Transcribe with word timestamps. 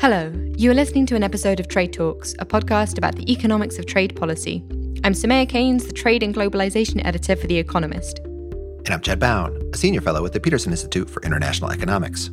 Hello, 0.00 0.32
you 0.56 0.70
are 0.70 0.74
listening 0.74 1.04
to 1.04 1.14
an 1.14 1.22
episode 1.22 1.60
of 1.60 1.68
Trade 1.68 1.92
Talks, 1.92 2.32
a 2.38 2.46
podcast 2.46 2.96
about 2.96 3.16
the 3.16 3.30
economics 3.30 3.78
of 3.78 3.84
trade 3.84 4.16
policy. 4.16 4.64
I'm 5.04 5.12
Soumaya 5.12 5.46
Keynes, 5.46 5.86
the 5.86 5.92
Trade 5.92 6.22
and 6.22 6.34
Globalization 6.34 7.04
Editor 7.04 7.36
for 7.36 7.46
The 7.46 7.58
Economist. 7.58 8.18
And 8.20 8.88
I'm 8.88 9.02
Chad 9.02 9.18
Bown, 9.20 9.60
a 9.74 9.76
senior 9.76 10.00
fellow 10.00 10.24
at 10.24 10.32
the 10.32 10.40
Peterson 10.40 10.72
Institute 10.72 11.10
for 11.10 11.20
International 11.20 11.70
Economics. 11.70 12.30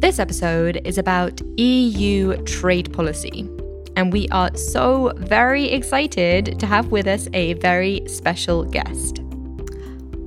This 0.00 0.18
episode 0.18 0.80
is 0.84 0.98
about 0.98 1.40
EU 1.56 2.36
trade 2.42 2.92
policy. 2.92 3.48
And 3.94 4.12
we 4.12 4.26
are 4.30 4.52
so 4.56 5.12
very 5.18 5.70
excited 5.70 6.58
to 6.58 6.66
have 6.66 6.88
with 6.88 7.06
us 7.06 7.28
a 7.32 7.52
very 7.52 8.02
special 8.08 8.64
guest. 8.64 9.20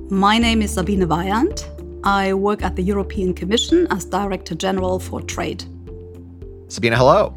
My 0.08 0.38
name 0.38 0.62
is 0.62 0.72
Sabine 0.72 1.06
Weyand. 1.06 1.64
I 2.02 2.32
work 2.32 2.62
at 2.62 2.76
the 2.76 2.82
European 2.82 3.34
Commission 3.34 3.86
as 3.90 4.06
Director 4.06 4.54
General 4.54 4.98
for 4.98 5.20
Trade. 5.20 5.66
Sabine, 6.68 6.92
hello. 6.92 7.34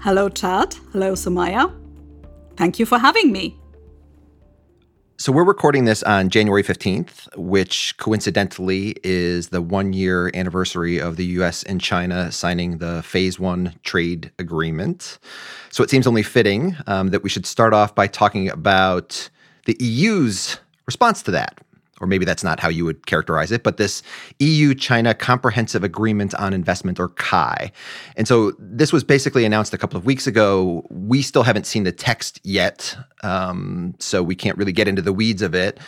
Hello, 0.00 0.28
Chad. 0.28 0.74
Hello, 0.92 1.14
Soumaya. 1.14 1.74
Thank 2.56 2.78
you 2.78 2.84
for 2.84 2.98
having 2.98 3.32
me. 3.32 3.58
So, 5.16 5.32
we're 5.32 5.44
recording 5.44 5.86
this 5.86 6.02
on 6.02 6.28
January 6.28 6.62
15th, 6.62 7.34
which 7.36 7.96
coincidentally 7.96 8.94
is 9.02 9.48
the 9.48 9.62
one 9.62 9.94
year 9.94 10.30
anniversary 10.34 10.98
of 10.98 11.16
the 11.16 11.24
US 11.38 11.62
and 11.62 11.80
China 11.80 12.30
signing 12.30 12.76
the 12.76 13.02
Phase 13.02 13.40
One 13.40 13.74
trade 13.84 14.30
agreement. 14.38 15.18
So, 15.70 15.82
it 15.82 15.88
seems 15.88 16.06
only 16.06 16.22
fitting 16.22 16.76
um, 16.86 17.08
that 17.08 17.22
we 17.22 17.30
should 17.30 17.46
start 17.46 17.72
off 17.72 17.94
by 17.94 18.06
talking 18.06 18.50
about 18.50 19.30
the 19.64 19.76
EU's 19.80 20.58
response 20.86 21.22
to 21.22 21.30
that 21.30 21.58
or 22.00 22.06
maybe 22.06 22.24
that's 22.24 22.44
not 22.44 22.60
how 22.60 22.68
you 22.68 22.84
would 22.84 23.06
characterize 23.06 23.52
it, 23.52 23.62
but 23.62 23.76
this 23.76 24.02
EU 24.38 24.74
China 24.74 25.14
Comprehensive 25.14 25.84
Agreement 25.84 26.34
on 26.34 26.52
Investment, 26.52 27.00
or 27.00 27.08
CAI. 27.08 27.72
And 28.16 28.28
so 28.28 28.52
this 28.58 28.92
was 28.92 29.04
basically 29.04 29.44
announced 29.44 29.74
a 29.74 29.78
couple 29.78 29.96
of 29.96 30.04
weeks 30.04 30.26
ago. 30.26 30.86
We 30.90 31.22
still 31.22 31.42
haven't 31.42 31.66
seen 31.66 31.84
the 31.84 31.92
text 31.92 32.40
yet, 32.44 32.96
um, 33.22 33.94
so 33.98 34.22
we 34.22 34.34
can't 34.34 34.56
really 34.58 34.72
get 34.72 34.88
into 34.88 35.02
the 35.02 35.12
weeds 35.12 35.42
of 35.42 35.54
it. 35.54 35.78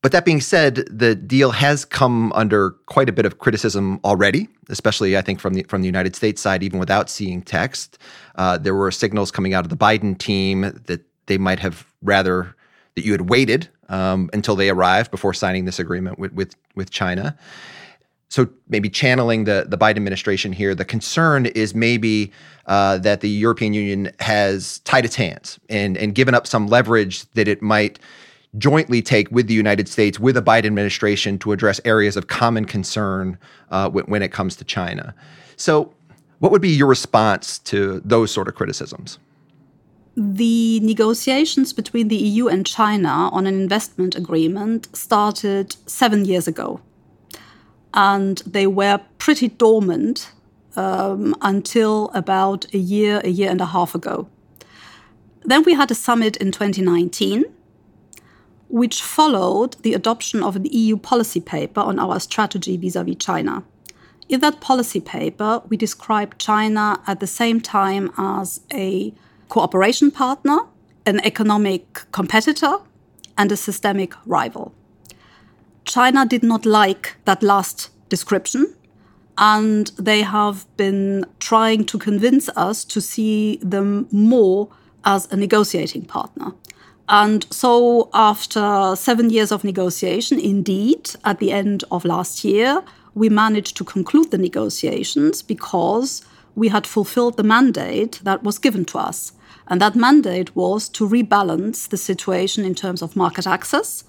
But 0.00 0.12
that 0.12 0.24
being 0.24 0.40
said, 0.40 0.86
the 0.90 1.16
deal 1.16 1.50
has 1.50 1.84
come 1.84 2.32
under 2.32 2.70
quite 2.86 3.08
a 3.08 3.12
bit 3.12 3.26
of 3.26 3.38
criticism 3.38 3.98
already, 4.04 4.48
especially 4.68 5.16
I 5.18 5.22
think 5.22 5.40
from 5.40 5.54
the 5.54 5.64
from 5.64 5.82
the 5.82 5.86
United 5.86 6.14
States 6.14 6.40
side, 6.40 6.62
even 6.62 6.78
without 6.78 7.10
seeing 7.10 7.42
text. 7.42 7.98
Uh, 8.36 8.58
there 8.58 8.74
were 8.74 8.92
signals 8.92 9.32
coming 9.32 9.54
out 9.54 9.64
of 9.64 9.70
the 9.70 9.76
Biden 9.76 10.16
team 10.16 10.60
that 10.86 11.04
they 11.26 11.36
might 11.36 11.58
have 11.58 11.84
rather 12.00 12.54
that 12.98 13.06
you 13.06 13.12
had 13.12 13.30
waited 13.30 13.68
um, 13.88 14.28
until 14.32 14.56
they 14.56 14.68
arrived 14.68 15.12
before 15.12 15.32
signing 15.32 15.64
this 15.66 15.78
agreement 15.78 16.18
with 16.18 16.32
with, 16.32 16.56
with 16.74 16.90
China. 16.90 17.38
So 18.28 18.48
maybe 18.68 18.90
channeling 18.90 19.44
the 19.44 19.66
the 19.68 19.78
Biden 19.78 19.96
administration 19.96 20.52
here, 20.52 20.74
the 20.74 20.84
concern 20.84 21.46
is 21.46 21.76
maybe 21.76 22.32
uh, 22.66 22.98
that 22.98 23.20
the 23.20 23.30
European 23.30 23.72
Union 23.72 24.10
has 24.18 24.80
tied 24.80 25.04
its 25.04 25.14
hands 25.14 25.60
and 25.68 25.96
and 25.96 26.12
given 26.12 26.34
up 26.34 26.46
some 26.46 26.66
leverage 26.66 27.24
that 27.30 27.46
it 27.46 27.62
might 27.62 28.00
jointly 28.56 29.00
take 29.00 29.30
with 29.30 29.46
the 29.46 29.54
United 29.54 29.88
States, 29.88 30.18
with 30.18 30.34
the 30.34 30.42
Biden 30.42 30.66
administration, 30.66 31.38
to 31.38 31.52
address 31.52 31.80
areas 31.84 32.16
of 32.16 32.26
common 32.26 32.64
concern 32.64 33.38
uh, 33.70 33.88
when, 33.90 34.04
when 34.06 34.22
it 34.22 34.32
comes 34.32 34.56
to 34.56 34.64
China. 34.64 35.14
So, 35.56 35.94
what 36.40 36.50
would 36.50 36.62
be 36.62 36.70
your 36.70 36.88
response 36.88 37.58
to 37.60 38.00
those 38.04 38.30
sort 38.32 38.48
of 38.48 38.54
criticisms? 38.54 39.18
The 40.20 40.80
negotiations 40.80 41.72
between 41.72 42.08
the 42.08 42.16
EU 42.16 42.48
and 42.48 42.66
China 42.66 43.30
on 43.30 43.46
an 43.46 43.54
investment 43.54 44.16
agreement 44.16 44.88
started 44.92 45.76
seven 45.86 46.24
years 46.24 46.48
ago. 46.48 46.80
And 47.94 48.38
they 48.38 48.66
were 48.66 49.00
pretty 49.18 49.46
dormant 49.46 50.32
um, 50.74 51.36
until 51.40 52.10
about 52.14 52.66
a 52.74 52.78
year, 52.78 53.20
a 53.22 53.28
year 53.28 53.48
and 53.48 53.60
a 53.60 53.66
half 53.66 53.94
ago. 53.94 54.28
Then 55.44 55.62
we 55.62 55.74
had 55.74 55.92
a 55.92 55.94
summit 55.94 56.36
in 56.38 56.50
2019, 56.50 57.44
which 58.68 59.00
followed 59.00 59.76
the 59.82 59.94
adoption 59.94 60.42
of 60.42 60.56
an 60.56 60.64
EU 60.64 60.96
policy 60.96 61.40
paper 61.40 61.80
on 61.80 62.00
our 62.00 62.18
strategy 62.18 62.76
vis 62.76 62.96
a 62.96 63.04
vis 63.04 63.14
China. 63.20 63.62
In 64.28 64.40
that 64.40 64.60
policy 64.60 65.00
paper, 65.00 65.62
we 65.68 65.76
described 65.76 66.40
China 66.40 67.00
at 67.06 67.20
the 67.20 67.28
same 67.28 67.60
time 67.60 68.10
as 68.18 68.62
a 68.72 69.14
cooperation 69.48 70.10
partner, 70.10 70.58
an 71.06 71.20
economic 71.24 72.02
competitor, 72.12 72.78
and 73.36 73.52
a 73.52 73.56
systemic 73.56 74.14
rival. 74.26 74.72
China 75.84 76.26
did 76.26 76.42
not 76.42 76.66
like 76.66 77.16
that 77.24 77.42
last 77.42 77.90
description, 78.08 78.74
and 79.38 79.92
they 79.96 80.22
have 80.22 80.66
been 80.76 81.24
trying 81.38 81.84
to 81.86 81.98
convince 81.98 82.48
us 82.50 82.84
to 82.84 83.00
see 83.00 83.58
them 83.62 84.06
more 84.10 84.68
as 85.04 85.30
a 85.32 85.36
negotiating 85.36 86.04
partner. 86.04 86.52
And 87.08 87.46
so, 87.50 88.10
after 88.12 88.94
seven 88.96 89.30
years 89.30 89.50
of 89.50 89.64
negotiation, 89.64 90.38
indeed, 90.38 91.10
at 91.24 91.38
the 91.38 91.52
end 91.52 91.84
of 91.90 92.04
last 92.04 92.44
year, 92.44 92.82
we 93.14 93.30
managed 93.30 93.76
to 93.78 93.84
conclude 93.84 94.30
the 94.30 94.38
negotiations 94.38 95.42
because 95.42 96.22
we 96.54 96.68
had 96.68 96.86
fulfilled 96.86 97.36
the 97.36 97.42
mandate 97.42 98.20
that 98.24 98.42
was 98.42 98.58
given 98.58 98.84
to 98.86 98.98
us. 98.98 99.32
And 99.68 99.80
that 99.80 99.94
mandate 99.94 100.56
was 100.56 100.88
to 100.90 101.08
rebalance 101.08 101.88
the 101.88 101.96
situation 101.96 102.64
in 102.64 102.74
terms 102.74 103.02
of 103.02 103.14
market 103.14 103.46
access, 103.46 104.04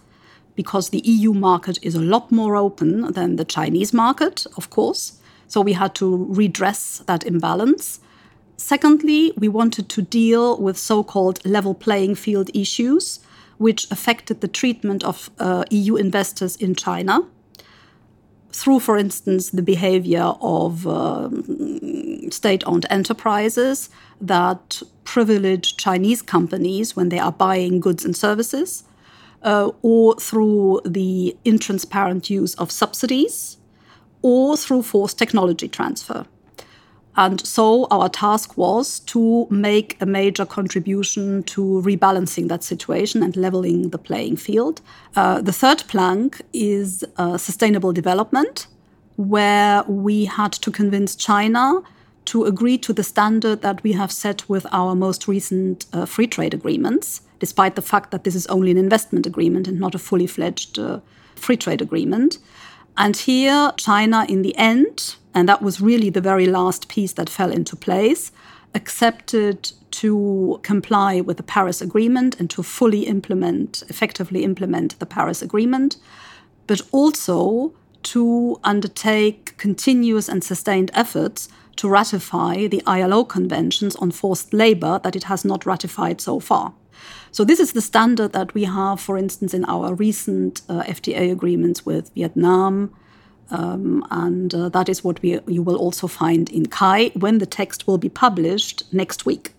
because 0.56 0.90
the 0.90 1.02
EU 1.06 1.34
market 1.34 1.78
is 1.81 1.96
a 1.96 2.02
lot 2.02 2.31
more 2.31 2.56
open 2.56 3.12
than 3.14 3.36
the 3.36 3.46
Chinese 3.46 3.94
market, 3.94 4.46
of 4.58 4.70
course. 4.70 5.20
So 5.47 5.62
we 5.62 5.74
had 5.74 5.96
to 5.96 6.25
redress 6.30 7.00
that 7.08 7.25
imbalance. 7.25 8.00
Secondly, 8.58 9.34
we 9.38 9.47
wanted 9.47 9.90
to 9.90 10.02
deal 10.02 10.58
with 10.58 10.78
so 10.78 11.03
called 11.03 11.46
level 11.46 11.74
playing 11.74 12.16
field 12.16 12.50
issues, 12.53 13.20
which 13.58 13.90
affected 13.91 14.41
the 14.41 14.47
treatment 14.47 15.03
of 15.03 15.30
uh, 15.40 15.64
EU 15.70 15.96
investors 15.96 16.56
in 16.56 16.76
China 16.76 17.22
through, 18.51 18.79
for 18.79 18.97
instance, 18.97 19.51
the 19.51 19.61
behavior 19.61 20.33
of 20.41 20.87
um, 20.87 22.31
state 22.31 22.63
owned 22.65 22.85
enterprises 22.89 23.89
that 24.21 24.81
privilege 25.03 25.77
Chinese 25.77 26.21
companies 26.21 26.95
when 26.95 27.09
they 27.09 27.19
are 27.19 27.31
buying 27.31 27.79
goods 27.79 28.05
and 28.05 28.15
services, 28.15 28.83
uh, 29.43 29.71
or 29.81 30.15
through 30.15 30.81
the 30.85 31.35
intransparent 31.45 32.29
use 32.29 32.55
of 32.55 32.71
subsidies, 32.71 33.57
or 34.21 34.57
through 34.57 34.83
forced 34.83 35.17
technology 35.17 35.67
transfer. 35.67 36.25
And 37.16 37.46
so 37.46 37.88
our 37.92 38.08
task 38.08 38.58
was 38.58 39.00
to 39.02 39.47
make 39.50 39.97
a 40.02 40.06
major 40.06 40.46
contribution 40.46 41.44
to 41.44 41.81
rebalancing 41.84 42.47
that 42.47 42.64
situation 42.64 43.24
and 43.24 43.36
leveling 43.36 43.90
the 43.90 43.97
playing 43.97 44.38
field. 44.38 44.81
Uh, 45.16 45.42
the 45.42 45.52
third 45.52 45.84
plank 45.88 46.42
is 46.53 47.03
uh, 47.18 47.38
sustainable 47.38 47.92
development, 47.92 48.68
where 49.18 49.84
we 49.84 50.25
had 50.25 50.53
to 50.53 50.72
convince 50.72 51.16
China 51.16 51.81
to 52.25 52.46
agree 52.46 52.78
to 52.78 52.94
the 52.94 53.03
standard 53.03 53.62
that 53.64 53.84
we 53.84 53.94
have 53.94 54.12
set 54.12 54.47
with 54.47 54.66
our 54.72 54.96
most 54.96 55.28
recent 55.28 55.88
uh, 55.91 56.06
free 56.06 56.28
trade 56.28 56.53
agreements, 56.53 57.22
despite 57.40 57.76
the 57.76 57.81
fact 57.81 58.12
that 58.12 58.24
this 58.24 58.36
is 58.36 58.46
only 58.47 58.72
an 58.72 58.78
investment 58.78 59.26
agreement 59.26 59.68
and 59.68 59.80
not 59.80 59.96
a 59.96 60.00
fully 60.00 60.28
fledged 60.28 60.78
uh, 60.78 61.00
free 61.36 61.58
trade 61.58 61.81
agreement. 61.81 62.38
And 62.97 63.18
here, 63.18 63.72
China, 63.78 64.26
in 64.30 64.41
the 64.41 64.56
end, 64.58 65.16
and 65.34 65.47
that 65.47 65.62
was 65.62 65.81
really 65.81 66.09
the 66.09 66.22
very 66.22 66.45
last 66.45 66.88
piece 66.88 67.13
that 67.13 67.29
fell 67.29 67.51
into 67.51 67.75
place, 67.75 68.31
accepted 68.73 69.72
to 69.91 70.59
comply 70.63 71.22
with 71.22 71.38
the 71.38 71.44
Paris 71.44 71.81
Agreement 71.81 72.40
and 72.40 72.50
to 72.50 72.63
fully 72.63 73.01
implement, 73.01 73.84
effectively 73.90 74.44
implement 74.44 74.97
the 75.00 75.06
Paris 75.06 75.41
Agreement, 75.41 75.97
but 76.67 76.81
also 76.91 77.73
to 78.03 78.59
undertake 78.63 79.57
continuous 79.57 80.29
and 80.29 80.44
sustained 80.44 80.91
efforts 80.94 81.49
to 81.76 81.90
ratify 81.90 82.67
the 82.67 82.84
ILO 82.85 83.23
conventions 83.23 83.96
on 83.97 84.11
forced 84.11 84.53
labor 84.53 84.99
that 85.03 85.16
it 85.16 85.26
has 85.26 85.46
not 85.46 85.66
ratified 85.66 86.22
so 86.22 86.40
far. 86.40 86.73
So, 87.31 87.43
this 87.43 87.59
is 87.59 87.73
the 87.73 87.81
standard 87.81 88.34
that 88.34 88.53
we 88.53 88.66
have, 88.66 88.99
for 88.99 89.17
instance, 89.17 89.53
in 89.53 89.64
our 89.66 89.93
recent 89.93 90.61
uh, 90.67 90.84
FTA 90.84 91.31
agreements 91.31 91.85
with 91.85 92.14
Vietnam, 92.16 92.93
um, 93.51 94.05
and 94.11 94.53
uh, 94.53 94.69
that 94.69 94.90
is 94.90 95.03
what 95.03 95.22
we, 95.22 95.40
you 95.47 95.61
will 95.61 95.75
also 95.78 96.07
find 96.07 96.49
in 96.49 96.66
CAI 96.67 97.11
when 97.16 97.40
the 97.40 97.46
text 97.46 97.87
will 97.87 97.97
be 97.97 98.09
published 98.09 98.84
next 98.93 99.25
week. 99.25 99.53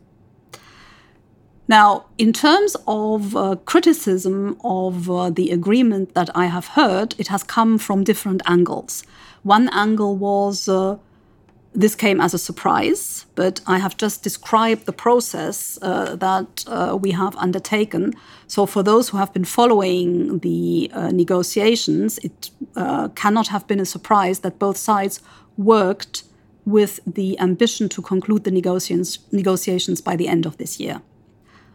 Now, 1.68 2.06
in 2.18 2.32
terms 2.32 2.76
of 2.88 3.36
uh, 3.36 3.54
criticism 3.64 4.58
of 4.64 5.08
uh, 5.08 5.30
the 5.30 5.52
agreement 5.52 6.14
that 6.14 6.28
I 6.34 6.46
have 6.46 6.68
heard, 6.68 7.14
it 7.16 7.28
has 7.28 7.44
come 7.44 7.78
from 7.78 8.02
different 8.02 8.42
angles. 8.44 9.04
One 9.44 9.68
angle 9.68 10.16
was 10.16 10.68
uh, 10.68 10.98
this 11.72 11.94
came 11.94 12.20
as 12.20 12.34
a 12.34 12.38
surprise, 12.38 13.26
but 13.36 13.60
I 13.66 13.78
have 13.78 13.96
just 13.96 14.24
described 14.24 14.86
the 14.86 14.92
process 14.92 15.78
uh, 15.82 16.16
that 16.16 16.64
uh, 16.66 16.98
we 17.00 17.12
have 17.12 17.36
undertaken. 17.36 18.14
So, 18.48 18.66
for 18.66 18.82
those 18.82 19.10
who 19.10 19.18
have 19.18 19.32
been 19.32 19.44
following 19.44 20.40
the 20.40 20.90
uh, 20.92 21.10
negotiations, 21.12 22.18
it 22.18 22.50
uh, 22.74 23.08
cannot 23.10 23.48
have 23.48 23.68
been 23.68 23.78
a 23.78 23.86
surprise 23.86 24.40
that 24.40 24.58
both 24.58 24.76
sides 24.76 25.20
worked 25.56 26.24
with 26.64 27.00
the 27.06 27.38
ambition 27.38 27.88
to 27.90 28.02
conclude 28.02 28.44
the 28.44 28.50
negotiations, 28.50 29.20
negotiations 29.30 30.00
by 30.00 30.16
the 30.16 30.26
end 30.26 30.46
of 30.46 30.56
this 30.56 30.80
year. 30.80 31.02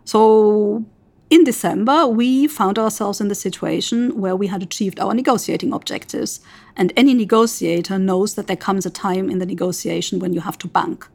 So 0.03 0.85
in 1.29 1.43
December, 1.43 2.05
we 2.07 2.47
found 2.47 2.77
ourselves 2.77 3.19
in 3.19 3.29
the 3.29 3.35
situation 3.35 4.19
where 4.19 4.35
we 4.35 4.47
had 4.47 4.61
achieved 4.61 4.99
our 4.99 5.13
negotiating 5.13 5.73
objectives. 5.73 6.39
And 6.75 6.91
any 6.95 7.13
negotiator 7.13 7.97
knows 7.97 8.35
that 8.35 8.47
there 8.47 8.57
comes 8.57 8.85
a 8.85 8.89
time 8.89 9.29
in 9.29 9.39
the 9.39 9.45
negotiation 9.45 10.19
when 10.19 10.33
you 10.33 10.41
have 10.41 10.57
to 10.59 10.67
bank. 10.67 11.07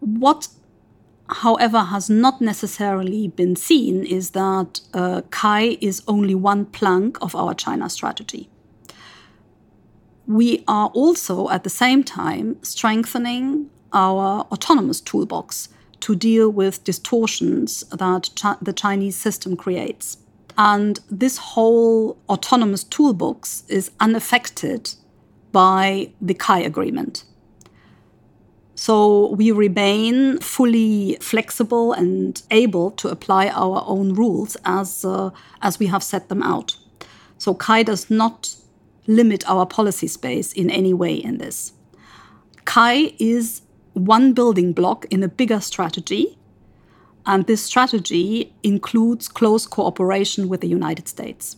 What, 0.00 0.48
however, 1.28 1.80
has 1.80 2.08
not 2.08 2.40
necessarily 2.40 3.28
been 3.28 3.54
seen 3.54 4.04
is 4.04 4.30
that 4.30 4.80
uh, 4.94 5.22
CAI 5.30 5.76
is 5.80 6.02
only 6.08 6.34
one 6.34 6.64
plank 6.66 7.18
of 7.20 7.34
our 7.34 7.54
China 7.54 7.90
strategy. 7.90 8.48
We 10.26 10.64
are 10.66 10.88
also 10.94 11.50
at 11.50 11.64
the 11.64 11.70
same 11.70 12.02
time 12.04 12.62
strengthening 12.62 13.68
our 13.92 14.42
autonomous 14.52 15.00
toolbox 15.00 15.68
to 16.00 16.14
deal 16.14 16.48
with 16.48 16.84
distortions 16.84 17.82
that 17.90 18.30
Ch- 18.34 18.62
the 18.62 18.72
Chinese 18.72 19.16
system 19.16 19.56
creates. 19.56 20.16
And 20.56 21.00
this 21.10 21.38
whole 21.38 22.18
autonomous 22.28 22.84
toolbox 22.84 23.64
is 23.68 23.90
unaffected 24.00 24.94
by 25.52 26.12
the 26.20 26.34
CAI 26.34 26.60
agreement. 26.60 27.24
So 28.74 29.32
we 29.32 29.50
remain 29.52 30.38
fully 30.38 31.18
flexible 31.20 31.92
and 31.92 32.42
able 32.50 32.92
to 32.92 33.08
apply 33.08 33.48
our 33.48 33.84
own 33.86 34.14
rules 34.14 34.56
as, 34.64 35.04
uh, 35.04 35.30
as 35.60 35.78
we 35.78 35.86
have 35.86 36.02
set 36.02 36.28
them 36.30 36.42
out. 36.42 36.76
So 37.36 37.52
CAI 37.52 37.82
does 37.82 38.10
not 38.10 38.56
limit 39.06 39.48
our 39.48 39.66
policy 39.66 40.06
space 40.06 40.52
in 40.52 40.70
any 40.70 40.94
way 40.94 41.14
in 41.14 41.38
this. 41.38 41.72
CAI 42.64 43.14
is 43.18 43.62
one 43.92 44.32
building 44.32 44.72
block 44.72 45.04
in 45.10 45.22
a 45.22 45.28
bigger 45.28 45.60
strategy. 45.60 46.38
And 47.26 47.46
this 47.46 47.62
strategy 47.62 48.54
includes 48.62 49.28
close 49.28 49.66
cooperation 49.66 50.48
with 50.48 50.60
the 50.60 50.68
United 50.68 51.08
States. 51.08 51.56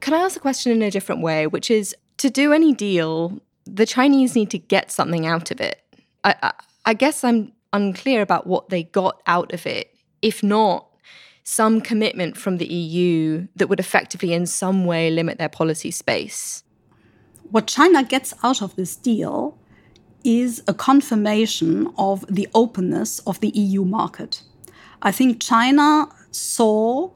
Can 0.00 0.14
I 0.14 0.18
ask 0.18 0.36
a 0.36 0.40
question 0.40 0.72
in 0.72 0.82
a 0.82 0.90
different 0.90 1.22
way, 1.22 1.46
which 1.46 1.70
is 1.70 1.94
to 2.18 2.30
do 2.30 2.52
any 2.52 2.72
deal, 2.72 3.40
the 3.64 3.86
Chinese 3.86 4.34
need 4.34 4.50
to 4.50 4.58
get 4.58 4.90
something 4.90 5.26
out 5.26 5.50
of 5.50 5.60
it. 5.60 5.82
I, 6.24 6.34
I, 6.42 6.52
I 6.86 6.94
guess 6.94 7.24
I'm 7.24 7.52
unclear 7.72 8.22
about 8.22 8.46
what 8.46 8.68
they 8.68 8.84
got 8.84 9.22
out 9.26 9.52
of 9.52 9.66
it, 9.66 9.94
if 10.20 10.42
not 10.42 10.88
some 11.44 11.80
commitment 11.80 12.36
from 12.36 12.58
the 12.58 12.66
EU 12.66 13.46
that 13.56 13.68
would 13.68 13.80
effectively, 13.80 14.32
in 14.32 14.46
some 14.46 14.84
way, 14.84 15.10
limit 15.10 15.38
their 15.38 15.48
policy 15.48 15.90
space. 15.90 16.62
What 17.50 17.66
China 17.66 18.04
gets 18.04 18.32
out 18.42 18.62
of 18.62 18.76
this 18.76 18.94
deal 18.96 19.58
is 20.24 20.62
a 20.66 20.74
confirmation 20.74 21.92
of 21.98 22.24
the 22.28 22.48
openness 22.54 23.18
of 23.20 23.40
the 23.40 23.48
EU 23.50 23.84
market. 23.84 24.42
I 25.02 25.12
think 25.12 25.40
China 25.40 26.08
saw 26.30 27.10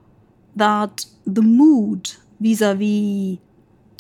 that 0.55 1.07
the 1.25 1.43
mood 1.43 2.13
vis 2.41 2.61
a 2.61 2.75
vis 2.75 3.39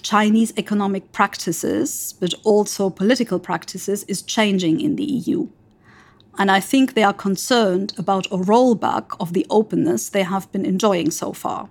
Chinese 0.02 0.52
economic 0.56 1.10
practices, 1.10 2.14
but 2.20 2.32
also 2.44 2.90
political 2.90 3.40
practices, 3.40 4.04
is 4.04 4.22
changing 4.22 4.80
in 4.80 4.94
the 4.96 5.04
EU. 5.04 5.48
And 6.38 6.50
I 6.50 6.60
think 6.60 6.94
they 6.94 7.02
are 7.02 7.12
concerned 7.12 7.92
about 7.98 8.26
a 8.26 8.36
rollback 8.36 9.16
of 9.18 9.32
the 9.32 9.46
openness 9.50 10.08
they 10.08 10.22
have 10.22 10.50
been 10.52 10.64
enjoying 10.64 11.10
so 11.10 11.32
far. 11.32 11.68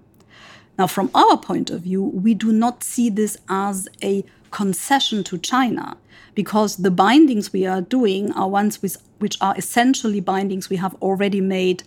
Now, 0.77 0.87
from 0.87 1.09
our 1.13 1.37
point 1.37 1.69
of 1.69 1.81
view, 1.81 2.03
we 2.03 2.33
do 2.33 2.51
not 2.51 2.83
see 2.83 3.09
this 3.09 3.37
as 3.47 3.87
a 4.03 4.25
concession 4.51 5.23
to 5.25 5.37
China 5.37 5.97
because 6.35 6.77
the 6.77 6.91
bindings 6.91 7.51
we 7.51 7.65
are 7.65 7.81
doing 7.81 8.31
are 8.33 8.49
ones 8.49 8.81
with, 8.81 8.97
which 9.19 9.37
are 9.41 9.55
essentially 9.57 10.19
bindings 10.19 10.69
we 10.69 10.75
have 10.75 10.93
already 10.95 11.41
made 11.41 11.83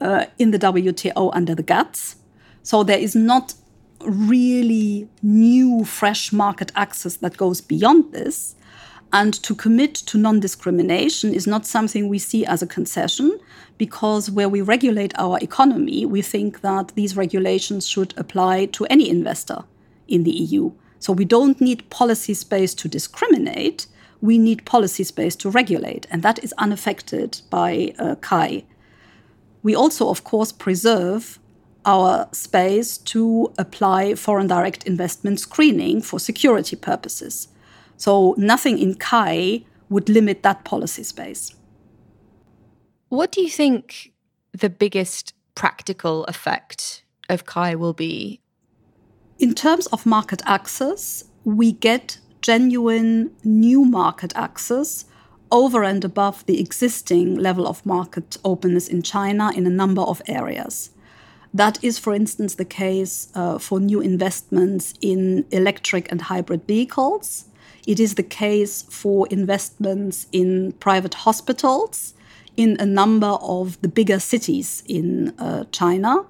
uh, 0.00 0.24
in 0.38 0.50
the 0.50 0.58
WTO 0.58 1.30
under 1.34 1.54
the 1.54 1.62
GATS. 1.62 2.16
So 2.62 2.82
there 2.82 2.98
is 2.98 3.14
not 3.14 3.54
really 4.00 5.08
new, 5.22 5.84
fresh 5.84 6.32
market 6.32 6.72
access 6.74 7.16
that 7.16 7.36
goes 7.36 7.60
beyond 7.60 8.12
this. 8.12 8.56
And 9.12 9.34
to 9.42 9.54
commit 9.54 9.94
to 9.94 10.18
non 10.18 10.40
discrimination 10.40 11.34
is 11.34 11.46
not 11.46 11.66
something 11.66 12.08
we 12.08 12.18
see 12.18 12.46
as 12.46 12.62
a 12.62 12.66
concession, 12.66 13.38
because 13.76 14.30
where 14.30 14.48
we 14.48 14.60
regulate 14.60 15.12
our 15.18 15.38
economy, 15.40 16.06
we 16.06 16.22
think 16.22 16.60
that 16.60 16.92
these 16.94 17.16
regulations 17.16 17.88
should 17.88 18.14
apply 18.16 18.66
to 18.66 18.86
any 18.86 19.08
investor 19.08 19.64
in 20.06 20.22
the 20.22 20.30
EU. 20.30 20.70
So 21.00 21.12
we 21.12 21.24
don't 21.24 21.60
need 21.60 21.88
policy 21.90 22.34
space 22.34 22.74
to 22.74 22.88
discriminate. 22.88 23.86
We 24.20 24.38
need 24.38 24.66
policy 24.66 25.02
space 25.02 25.34
to 25.36 25.50
regulate, 25.50 26.06
and 26.10 26.22
that 26.22 26.44
is 26.44 26.54
unaffected 26.58 27.40
by 27.50 27.94
uh, 27.98 28.16
CAI. 28.16 28.64
We 29.62 29.74
also, 29.74 30.10
of 30.10 30.24
course, 30.24 30.52
preserve 30.52 31.38
our 31.86 32.28
space 32.32 32.98
to 32.98 33.52
apply 33.56 34.14
foreign 34.14 34.46
direct 34.46 34.86
investment 34.86 35.40
screening 35.40 36.02
for 36.02 36.20
security 36.20 36.76
purposes. 36.76 37.48
So 37.96 38.34
nothing 38.36 38.78
in 38.78 38.94
CAI 38.94 39.64
would 39.88 40.10
limit 40.10 40.42
that 40.42 40.64
policy 40.64 41.02
space. 41.02 41.54
What 43.08 43.32
do 43.32 43.40
you 43.40 43.50
think 43.50 44.12
the 44.52 44.70
biggest 44.70 45.34
practical 45.54 46.24
effect 46.24 47.04
of 47.30 47.46
CAI 47.46 47.74
will 47.74 47.94
be 47.94 48.40
in 49.40 49.54
terms 49.54 49.86
of 49.86 50.04
market 50.04 50.42
access, 50.44 51.24
we 51.44 51.72
get 51.72 52.18
genuine 52.42 53.30
new 53.42 53.84
market 53.84 54.32
access 54.36 55.06
over 55.50 55.82
and 55.82 56.04
above 56.04 56.44
the 56.46 56.60
existing 56.60 57.36
level 57.36 57.66
of 57.66 57.84
market 57.84 58.36
openness 58.44 58.86
in 58.86 59.02
China 59.02 59.50
in 59.56 59.66
a 59.66 59.70
number 59.70 60.02
of 60.02 60.22
areas. 60.28 60.90
That 61.54 61.82
is, 61.82 61.98
for 61.98 62.14
instance, 62.14 62.54
the 62.54 62.66
case 62.66 63.28
uh, 63.34 63.58
for 63.58 63.80
new 63.80 64.00
investments 64.00 64.94
in 65.00 65.46
electric 65.50 66.12
and 66.12 66.20
hybrid 66.20 66.66
vehicles. 66.66 67.46
It 67.86 67.98
is 67.98 68.14
the 68.14 68.22
case 68.22 68.82
for 68.82 69.26
investments 69.28 70.26
in 70.32 70.72
private 70.72 71.14
hospitals 71.14 72.14
in 72.56 72.76
a 72.78 72.86
number 72.86 73.38
of 73.40 73.80
the 73.80 73.88
bigger 73.88 74.20
cities 74.20 74.82
in 74.86 75.34
uh, 75.38 75.64
China. 75.72 76.26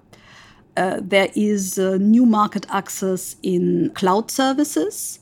Uh, 0.77 0.99
there 1.01 1.31
is 1.35 1.79
uh, 1.79 1.97
new 1.99 2.25
market 2.25 2.67
access 2.71 3.37
in 3.43 3.91
cloud 3.95 4.31
services. 4.31 5.19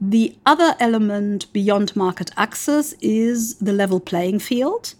The 0.00 0.36
other 0.44 0.74
element 0.78 1.52
beyond 1.52 1.96
market 1.96 2.30
access 2.36 2.94
is 3.00 3.56
the 3.56 3.72
level 3.72 4.00
playing 4.00 4.40
field. 4.40 4.94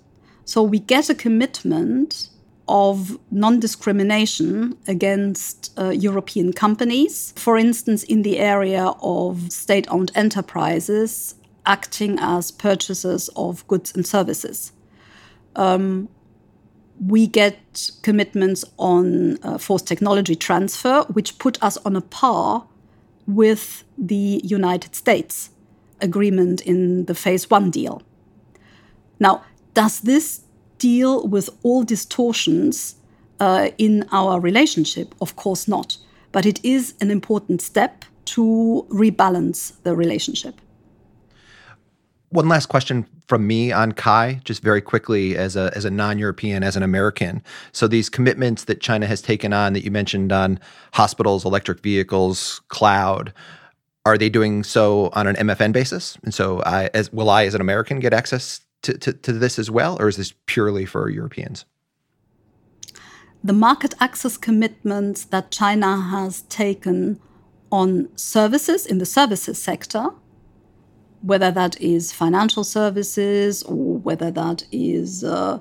So 0.44 0.62
we 0.62 0.78
get 0.78 1.10
a 1.10 1.14
commitment 1.14 2.30
of 2.68 3.18
non 3.30 3.60
discrimination 3.60 4.76
against 4.88 5.72
uh, 5.78 5.90
European 5.90 6.52
companies, 6.52 7.32
for 7.36 7.56
instance, 7.56 8.02
in 8.02 8.22
the 8.22 8.38
area 8.38 8.92
of 9.02 9.52
state 9.52 9.86
owned 9.90 10.10
enterprises 10.14 11.34
acting 11.64 12.16
as 12.20 12.50
purchasers 12.50 13.28
of 13.36 13.66
goods 13.66 13.92
and 13.94 14.06
services. 14.06 14.72
Um, 15.56 16.08
we 17.04 17.26
get 17.26 17.90
commitments 18.02 18.64
on 18.78 19.38
uh, 19.42 19.58
forced 19.58 19.86
technology 19.86 20.34
transfer, 20.34 21.02
which 21.12 21.38
put 21.38 21.62
us 21.62 21.76
on 21.78 21.96
a 21.96 22.00
par 22.00 22.66
with 23.26 23.84
the 23.98 24.40
United 24.44 24.94
States 24.94 25.50
agreement 26.00 26.60
in 26.62 27.04
the 27.06 27.14
phase 27.14 27.50
one 27.50 27.70
deal. 27.70 28.02
Now, 29.18 29.44
does 29.74 30.00
this 30.00 30.42
deal 30.78 31.26
with 31.26 31.50
all 31.62 31.82
distortions 31.82 32.96
uh, 33.40 33.70
in 33.78 34.06
our 34.12 34.40
relationship? 34.40 35.14
Of 35.20 35.36
course 35.36 35.68
not. 35.68 35.98
But 36.32 36.46
it 36.46 36.64
is 36.64 36.94
an 37.00 37.10
important 37.10 37.62
step 37.62 38.04
to 38.26 38.86
rebalance 38.90 39.72
the 39.82 39.94
relationship. 39.94 40.60
One 42.30 42.48
last 42.48 42.66
question 42.66 43.06
from 43.26 43.46
me 43.46 43.72
on 43.72 43.92
CAI, 43.92 44.40
just 44.44 44.62
very 44.62 44.80
quickly 44.80 45.36
as 45.36 45.56
a 45.56 45.72
as 45.74 45.84
a 45.84 45.90
non-European, 45.90 46.62
as 46.62 46.76
an 46.76 46.82
American. 46.82 47.42
So 47.72 47.88
these 47.88 48.08
commitments 48.08 48.64
that 48.64 48.80
China 48.80 49.06
has 49.06 49.20
taken 49.20 49.52
on 49.52 49.72
that 49.72 49.84
you 49.84 49.90
mentioned 49.90 50.32
on 50.32 50.60
hospitals, 50.92 51.44
electric 51.44 51.80
vehicles, 51.80 52.60
cloud, 52.68 53.32
are 54.04 54.16
they 54.16 54.28
doing 54.28 54.62
so 54.62 55.10
on 55.12 55.26
an 55.26 55.36
MFN 55.36 55.72
basis? 55.72 56.16
And 56.22 56.32
so 56.32 56.62
I 56.64 56.90
as 56.94 57.12
will 57.12 57.30
I 57.30 57.46
as 57.46 57.54
an 57.54 57.60
American 57.60 58.00
get 58.00 58.12
access 58.12 58.60
to, 58.82 58.96
to, 58.98 59.12
to 59.12 59.32
this 59.32 59.58
as 59.58 59.70
well, 59.70 59.96
or 60.00 60.08
is 60.08 60.16
this 60.16 60.32
purely 60.46 60.86
for 60.86 61.10
Europeans? 61.10 61.64
The 63.42 63.52
market 63.52 63.94
access 64.00 64.36
commitments 64.36 65.24
that 65.24 65.50
China 65.50 66.00
has 66.00 66.42
taken 66.42 67.20
on 67.70 68.08
services 68.16 68.86
in 68.86 68.98
the 68.98 69.06
services 69.06 69.60
sector 69.60 70.10
whether 71.26 71.50
that 71.50 71.80
is 71.80 72.12
financial 72.12 72.62
services 72.62 73.62
or 73.64 73.98
whether 73.98 74.30
that 74.30 74.64
is 74.70 75.24
uh, 75.24 75.58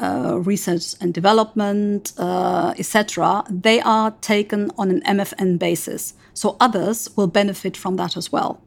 uh, 0.00 0.38
research 0.40 0.94
and 1.00 1.12
development, 1.12 2.12
uh, 2.16 2.74
etc., 2.78 3.44
they 3.50 3.80
are 3.82 4.10
taken 4.22 4.70
on 4.78 4.90
an 4.90 5.02
MFN 5.02 5.58
basis. 5.58 6.14
So 6.32 6.56
others 6.60 7.10
will 7.14 7.26
benefit 7.26 7.76
from 7.76 7.96
that 7.96 8.16
as 8.16 8.32
well. 8.32 8.60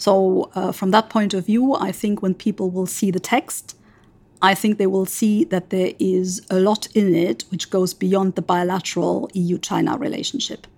So, 0.00 0.48
uh, 0.54 0.70
from 0.70 0.92
that 0.92 1.10
point 1.10 1.34
of 1.34 1.46
view, 1.46 1.74
I 1.74 1.90
think 1.90 2.22
when 2.22 2.34
people 2.34 2.70
will 2.70 2.86
see 2.86 3.10
the 3.10 3.18
text, 3.18 3.76
I 4.40 4.54
think 4.54 4.78
they 4.78 4.86
will 4.86 5.06
see 5.06 5.42
that 5.44 5.70
there 5.70 5.92
is 5.98 6.46
a 6.48 6.60
lot 6.60 6.86
in 6.94 7.12
it 7.16 7.44
which 7.50 7.70
goes 7.70 7.92
beyond 7.92 8.36
the 8.36 8.42
bilateral 8.42 9.28
EU 9.34 9.58
China 9.58 9.98
relationship 9.98 10.68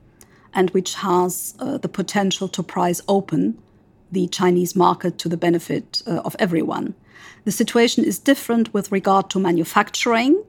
and 0.54 0.70
which 0.70 0.94
has 0.94 1.54
uh, 1.58 1.76
the 1.76 1.88
potential 1.88 2.48
to 2.48 2.62
prize 2.62 3.02
open 3.06 3.58
the 4.12 4.28
Chinese 4.28 4.74
market 4.76 5.18
to 5.18 5.28
the 5.28 5.36
benefit 5.36 6.02
uh, 6.06 6.20
of 6.24 6.36
everyone. 6.38 6.94
The 7.44 7.52
situation 7.52 8.04
is 8.04 8.18
different 8.18 8.72
with 8.74 8.92
regard 8.92 9.30
to 9.30 9.38
manufacturing. 9.38 10.42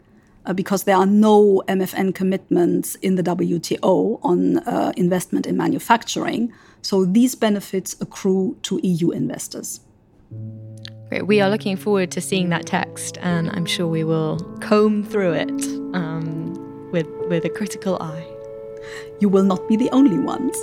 Uh, 0.44 0.54
because 0.54 0.86
there 0.86 0.96
are 0.98 1.06
no 1.06 1.62
MFN 1.68 2.16
commitments 2.16 2.96
in 2.96 3.14
the 3.14 3.22
WTO 3.22 4.20
on 4.24 4.58
uh, 4.58 4.92
investment 4.98 5.46
in 5.46 5.56
manufacturing. 5.56 6.52
So 6.82 7.06
these 7.06 7.36
benefits 7.36 7.96
accrue 8.02 8.58
to 8.64 8.80
EU 8.82 9.12
investors. 9.12 9.82
Great. 11.10 11.28
We 11.28 11.42
are 11.42 11.50
looking 11.52 11.78
forward 11.78 12.10
to 12.12 12.22
seeing 12.22 12.50
that 12.50 12.66
text, 12.66 13.20
and 13.22 13.52
I'm 13.52 13.68
sure 13.68 13.86
we 13.86 14.04
will 14.04 14.40
comb 14.62 15.04
through 15.04 15.34
it 15.34 15.64
um, 15.94 16.90
with 16.92 17.06
with 17.28 17.46
a 17.46 17.50
critical 17.50 18.02
eye. 18.02 18.26
You 19.20 19.30
will 19.30 19.44
not 19.44 19.68
be 19.68 19.76
the 19.76 19.92
only 19.92 20.18
ones. 20.18 20.58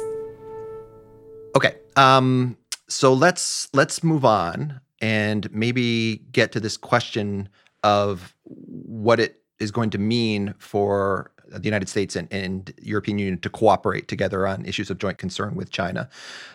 Okay. 1.55 1.77
Um, 1.95 2.57
so 2.89 3.13
let's 3.13 3.69
let's 3.75 4.03
move 4.03 4.25
on 4.25 4.81
and 5.01 5.53
maybe 5.53 6.17
get 6.33 6.53
to 6.53 6.61
this 6.61 6.77
question 6.77 7.49
of 7.85 8.35
what 8.45 9.21
it 9.21 9.43
is 9.61 9.71
going 9.71 9.91
to 9.91 9.99
mean 9.99 10.55
for 10.59 11.31
the 11.51 11.65
United 11.65 11.89
States 11.89 12.15
and, 12.17 12.29
and, 12.31 12.75
European 12.83 13.19
Union 13.19 13.39
to 13.39 13.49
cooperate 13.49 14.07
together 14.07 14.47
on 14.47 14.67
issues 14.67 14.91
of 14.91 14.99
joint 14.99 15.17
concern 15.17 15.55
with 15.55 15.71
China. 15.71 16.09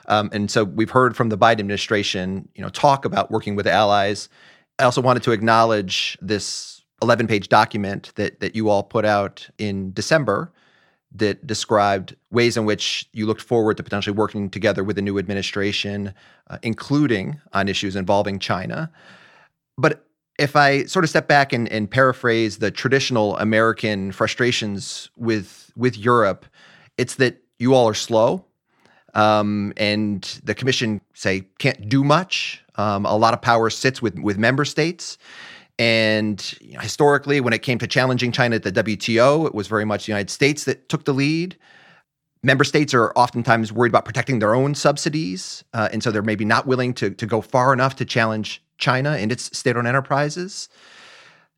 Um, 0.07 0.29
and 0.31 0.51
so 0.51 0.63
we've 0.63 0.91
heard 0.91 1.15
from 1.15 1.29
the 1.29 1.37
Biden 1.37 1.61
administration, 1.61 2.47
you 2.53 2.61
know, 2.61 2.69
talk 2.69 3.03
about 3.03 3.31
working 3.31 3.55
with 3.55 3.65
allies. 3.65 4.29
I 4.77 4.83
also 4.83 5.01
wanted 5.01 5.23
to 5.23 5.31
acknowledge 5.31 6.15
this 6.21 6.83
11-page 7.01 7.49
document 7.49 8.11
that 8.15 8.39
that 8.39 8.55
you 8.55 8.69
all 8.69 8.83
put 8.83 9.03
out 9.03 9.49
in 9.57 9.93
December 9.93 10.51
that 11.15 11.45
described 11.45 12.15
ways 12.31 12.57
in 12.57 12.65
which 12.65 13.07
you 13.13 13.25
looked 13.25 13.41
forward 13.41 13.77
to 13.77 13.83
potentially 13.83 14.15
working 14.15 14.49
together 14.49 14.83
with 14.83 14.95
the 14.95 15.01
new 15.01 15.19
administration, 15.19 16.13
uh, 16.49 16.57
including 16.63 17.39
on 17.53 17.67
issues 17.67 17.95
involving 17.95 18.39
China. 18.39 18.91
But 19.77 20.05
if 20.39 20.55
I 20.55 20.85
sort 20.85 21.05
of 21.05 21.09
step 21.09 21.27
back 21.27 21.53
and, 21.53 21.71
and 21.71 21.89
paraphrase 21.89 22.57
the 22.57 22.71
traditional 22.71 23.37
American 23.37 24.11
frustrations 24.11 25.09
with 25.15 25.71
with 25.75 25.97
Europe, 25.97 26.45
it's 26.97 27.15
that 27.15 27.41
you 27.59 27.73
all 27.73 27.87
are 27.87 27.93
slow, 27.93 28.45
um, 29.13 29.73
and 29.77 30.23
the 30.43 30.55
Commission 30.55 31.01
say 31.13 31.47
can't 31.59 31.87
do 31.87 32.03
much. 32.03 32.63
Um, 32.75 33.05
a 33.05 33.15
lot 33.15 33.35
of 33.35 33.41
power 33.41 33.69
sits 33.69 34.01
with 34.01 34.17
with 34.17 34.37
member 34.37 34.65
states. 34.65 35.17
And 35.79 36.55
you 36.61 36.73
know, 36.73 36.79
historically, 36.79 37.41
when 37.41 37.53
it 37.53 37.63
came 37.63 37.79
to 37.79 37.87
challenging 37.87 38.31
China 38.31 38.55
at 38.55 38.63
the 38.63 38.71
WTO, 38.71 39.47
it 39.47 39.55
was 39.55 39.67
very 39.67 39.85
much 39.85 40.05
the 40.05 40.11
United 40.11 40.29
States 40.29 40.65
that 40.65 40.87
took 40.89 41.05
the 41.05 41.13
lead. 41.13 41.57
Member 42.43 42.63
states 42.63 42.93
are 42.93 43.11
oftentimes 43.13 43.71
worried 43.71 43.89
about 43.89 44.05
protecting 44.05 44.39
their 44.39 44.53
own 44.53 44.75
subsidies, 44.75 45.63
uh, 45.73 45.89
and 45.93 46.03
so 46.03 46.11
they're 46.11 46.21
maybe 46.21 46.45
not 46.45 46.67
willing 46.67 46.93
to, 46.95 47.09
to 47.09 47.25
go 47.25 47.41
far 47.41 47.71
enough 47.71 47.95
to 47.95 48.05
challenge 48.05 48.61
China 48.77 49.11
and 49.11 49.31
its 49.31 49.57
state 49.57 49.77
owned 49.77 49.87
enterprises. 49.87 50.67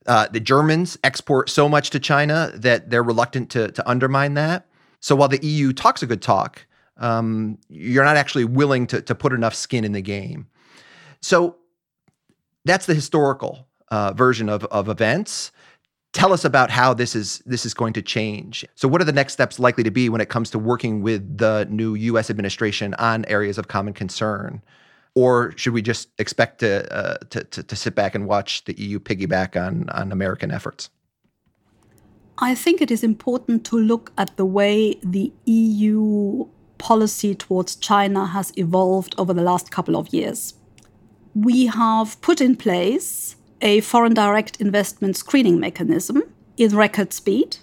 Uh, 0.06 0.28
the 0.32 0.40
Germans 0.40 0.98
export 1.04 1.50
so 1.50 1.68
much 1.68 1.90
to 1.90 2.00
China 2.00 2.52
that 2.54 2.92
they're 2.92 3.04
reluctant 3.04 3.50
to, 3.50 3.72
to 3.72 3.90
undermine 3.90 4.36
that. 4.36 4.68
So 5.00 5.16
while 5.16 5.28
the 5.28 5.44
EU 5.44 5.74
talks 5.74 6.04
a 6.04 6.06
good 6.06 6.22
talk, 6.22 6.68
um, 6.98 7.58
you're 7.68 8.04
not 8.04 8.16
actually 8.16 8.46
willing 8.46 8.86
to, 8.88 9.02
to 9.02 9.16
put 9.16 9.34
enough 9.34 9.56
skin 9.56 9.84
in 9.84 9.92
the 9.92 10.02
game. 10.02 10.48
So 11.22 11.56
that's 12.64 12.86
the 12.86 12.94
historical 12.94 13.68
uh, 13.90 14.14
version 14.14 14.50
of, 14.50 14.64
of 14.66 14.90
events. 14.90 15.52
Tell 16.14 16.32
us 16.32 16.46
about 16.46 16.70
how 16.70 16.94
this 16.94 17.16
is 17.16 17.40
this 17.46 17.66
is 17.66 17.74
going 17.74 17.94
to 17.94 18.02
change. 18.02 18.66
So, 18.76 18.88
what 18.88 19.02
are 19.02 19.06
the 19.06 19.12
next 19.12 19.34
steps 19.34 19.60
likely 19.60 19.84
to 19.84 19.92
be 19.92 20.08
when 20.08 20.22
it 20.22 20.30
comes 20.30 20.50
to 20.52 20.60
working 20.60 21.02
with 21.02 21.38
the 21.38 21.68
new 21.70 21.94
U.S. 21.96 22.30
administration 22.30 22.94
on 22.96 23.26
areas 23.26 23.58
of 23.58 23.68
common 23.68 23.94
concern? 23.94 24.62
or 25.16 25.54
should 25.58 25.74
we 25.74 25.82
just 25.82 26.10
expect 26.20 26.60
to, 26.60 26.94
uh, 26.94 27.18
to, 27.30 27.44
to, 27.46 27.64
to 27.64 27.76
sit 27.76 27.96
back 27.96 28.14
and 28.14 28.28
watch 28.28 28.66
the 28.66 28.74
EU 28.78 29.00
piggyback 29.00 29.56
on, 29.60 29.90
on 29.90 30.12
American 30.12 30.52
efforts? 30.52 30.90
I 32.38 32.54
think 32.54 32.82
it 32.82 32.92
is 32.92 33.02
important 33.02 33.66
to 33.68 33.78
look 33.80 34.12
at 34.18 34.36
the 34.36 34.46
way 34.46 34.96
the 35.02 35.32
EU 35.46 36.48
policy 36.78 37.34
towards 37.34 37.78
China 37.78 38.26
has 38.28 38.52
evolved 38.58 39.16
over 39.18 39.34
the 39.34 39.42
last 39.42 39.72
couple 39.72 39.96
of 39.96 40.14
years. 40.14 40.54
We 41.34 41.68
have 41.68 42.20
put 42.20 42.42
in 42.42 42.58
place 42.58 43.35
a 43.62 43.82
foreign 43.82 44.14
direct 44.14 44.60
investment 44.60 45.16
screening 45.18 45.60
mechanism 45.60 46.24
in 46.58 46.76
record 46.76 47.14
speed, 47.14 47.58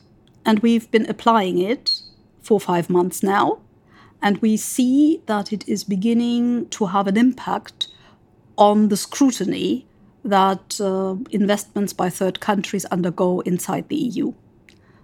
and 0.44 0.60
we've 0.60 0.90
been 0.90 1.08
applying 1.08 1.58
it 1.58 2.02
for 2.40 2.60
five 2.60 2.90
months 2.90 3.22
now. 3.22 3.60
And 4.20 4.38
we 4.38 4.56
see 4.56 5.20
that 5.26 5.52
it 5.52 5.68
is 5.68 5.82
beginning 5.84 6.68
to 6.70 6.86
have 6.86 7.06
an 7.06 7.16
impact 7.16 7.88
on 8.56 8.88
the 8.88 8.96
scrutiny 8.96 9.86
that 10.24 10.80
uh, 10.80 11.16
investments 11.30 11.92
by 11.92 12.08
third 12.08 12.38
countries 12.40 12.84
undergo 12.86 13.40
inside 13.40 13.88
the 13.88 13.96
EU. 13.96 14.32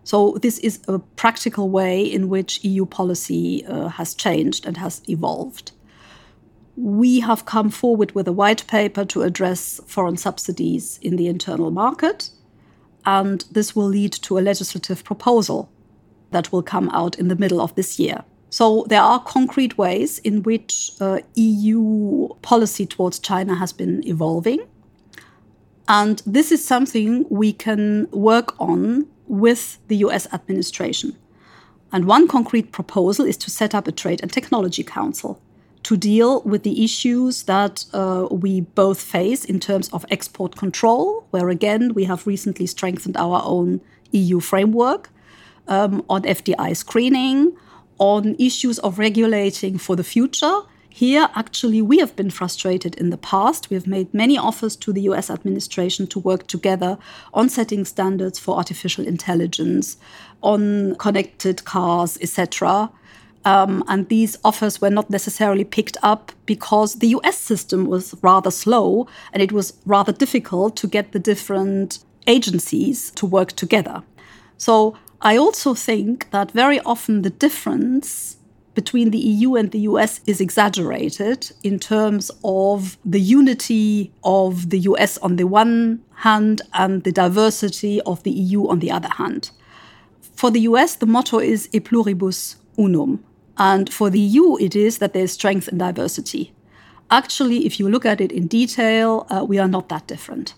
So, 0.04 0.38
this 0.40 0.58
is 0.60 0.80
a 0.88 1.00
practical 1.00 1.68
way 1.68 2.02
in 2.02 2.28
which 2.28 2.64
EU 2.64 2.86
policy 2.86 3.66
uh, 3.66 3.88
has 3.88 4.14
changed 4.14 4.64
and 4.64 4.76
has 4.78 5.02
evolved. 5.08 5.72
We 6.80 7.18
have 7.20 7.44
come 7.44 7.70
forward 7.70 8.14
with 8.14 8.28
a 8.28 8.32
white 8.32 8.64
paper 8.68 9.04
to 9.06 9.22
address 9.22 9.80
foreign 9.86 10.16
subsidies 10.16 11.00
in 11.02 11.16
the 11.16 11.26
internal 11.26 11.72
market, 11.72 12.30
and 13.04 13.44
this 13.50 13.74
will 13.74 13.88
lead 13.88 14.12
to 14.12 14.38
a 14.38 14.40
legislative 14.40 15.02
proposal 15.02 15.72
that 16.30 16.52
will 16.52 16.62
come 16.62 16.88
out 16.90 17.18
in 17.18 17.26
the 17.26 17.34
middle 17.34 17.60
of 17.60 17.74
this 17.74 17.98
year. 17.98 18.22
So 18.50 18.86
there 18.88 19.02
are 19.02 19.18
concrete 19.18 19.76
ways 19.76 20.20
in 20.20 20.44
which 20.44 20.92
uh, 21.00 21.18
EU 21.34 22.28
policy 22.42 22.86
towards 22.86 23.18
China 23.18 23.56
has 23.56 23.72
been 23.72 24.06
evolving. 24.06 24.64
And 25.88 26.22
this 26.24 26.52
is 26.52 26.64
something 26.64 27.26
we 27.28 27.52
can 27.52 28.08
work 28.12 28.54
on 28.60 29.08
with 29.26 29.78
the 29.88 29.96
US 29.96 30.32
administration. 30.32 31.16
And 31.90 32.06
one 32.06 32.28
concrete 32.28 32.70
proposal 32.70 33.24
is 33.24 33.36
to 33.38 33.50
set 33.50 33.74
up 33.74 33.88
a 33.88 33.92
Trade 33.92 34.20
and 34.22 34.32
Technology 34.32 34.84
Council 34.84 35.40
to 35.88 35.96
deal 35.96 36.42
with 36.42 36.64
the 36.64 36.84
issues 36.84 37.44
that 37.44 37.86
uh, 37.94 38.28
we 38.30 38.60
both 38.60 39.00
face 39.00 39.42
in 39.42 39.58
terms 39.58 39.88
of 39.88 40.04
export 40.10 40.54
control, 40.54 41.26
where 41.30 41.48
again 41.48 41.94
we 41.94 42.04
have 42.04 42.26
recently 42.26 42.66
strengthened 42.66 43.16
our 43.16 43.40
own 43.42 43.80
EU 44.12 44.38
framework, 44.38 45.08
um, 45.66 46.04
on 46.10 46.20
FDI 46.24 46.76
screening, 46.76 47.56
on 47.96 48.36
issues 48.38 48.78
of 48.80 48.98
regulating 48.98 49.78
for 49.78 49.96
the 49.96 50.04
future. 50.04 50.60
Here, 50.90 51.30
actually, 51.34 51.80
we 51.80 52.00
have 52.00 52.14
been 52.14 52.28
frustrated 52.28 52.94
in 52.96 53.08
the 53.08 53.16
past. 53.16 53.70
We 53.70 53.74
have 53.76 53.86
made 53.86 54.12
many 54.12 54.36
offers 54.36 54.76
to 54.76 54.92
the 54.92 55.00
US 55.12 55.30
administration 55.30 56.06
to 56.08 56.18
work 56.18 56.46
together 56.48 56.98
on 57.32 57.48
setting 57.48 57.86
standards 57.86 58.38
for 58.38 58.58
artificial 58.58 59.06
intelligence, 59.06 59.96
on 60.42 60.96
connected 60.96 61.64
cars, 61.64 62.18
etc. 62.20 62.90
Um, 63.44 63.84
and 63.88 64.08
these 64.08 64.36
offers 64.44 64.80
were 64.80 64.90
not 64.90 65.10
necessarily 65.10 65.64
picked 65.64 65.96
up 66.02 66.32
because 66.44 66.96
the 66.96 67.08
US 67.08 67.38
system 67.38 67.86
was 67.86 68.14
rather 68.22 68.50
slow 68.50 69.06
and 69.32 69.42
it 69.42 69.52
was 69.52 69.74
rather 69.86 70.12
difficult 70.12 70.76
to 70.76 70.86
get 70.86 71.12
the 71.12 71.18
different 71.18 72.00
agencies 72.26 73.10
to 73.12 73.26
work 73.26 73.52
together. 73.52 74.02
So 74.56 74.96
I 75.22 75.36
also 75.36 75.74
think 75.74 76.30
that 76.30 76.50
very 76.50 76.80
often 76.80 77.22
the 77.22 77.30
difference 77.30 78.36
between 78.74 79.10
the 79.10 79.18
EU 79.18 79.56
and 79.56 79.72
the 79.72 79.80
US 79.80 80.20
is 80.26 80.40
exaggerated 80.40 81.50
in 81.64 81.80
terms 81.80 82.30
of 82.44 82.96
the 83.04 83.20
unity 83.20 84.12
of 84.22 84.70
the 84.70 84.78
US 84.90 85.18
on 85.18 85.34
the 85.34 85.48
one 85.48 86.00
hand 86.14 86.62
and 86.74 87.02
the 87.02 87.10
diversity 87.10 88.00
of 88.02 88.22
the 88.22 88.30
EU 88.30 88.68
on 88.68 88.78
the 88.78 88.92
other 88.92 89.08
hand. 89.08 89.50
For 90.36 90.52
the 90.52 90.60
US, 90.60 90.94
the 90.94 91.06
motto 91.06 91.40
is 91.40 91.68
E 91.72 91.80
pluribus 91.80 92.54
unum. 92.78 93.24
And 93.58 93.92
for 93.92 94.08
the 94.08 94.20
EU, 94.20 94.56
it 94.58 94.76
is 94.76 94.98
that 94.98 95.12
there's 95.12 95.32
strength 95.32 95.68
in 95.68 95.78
diversity. 95.78 96.52
Actually, 97.10 97.66
if 97.66 97.80
you 97.80 97.88
look 97.88 98.06
at 98.06 98.20
it 98.20 98.30
in 98.30 98.46
detail, 98.46 99.26
uh, 99.30 99.44
we 99.44 99.58
are 99.58 99.68
not 99.68 99.88
that 99.88 100.06
different. 100.06 100.54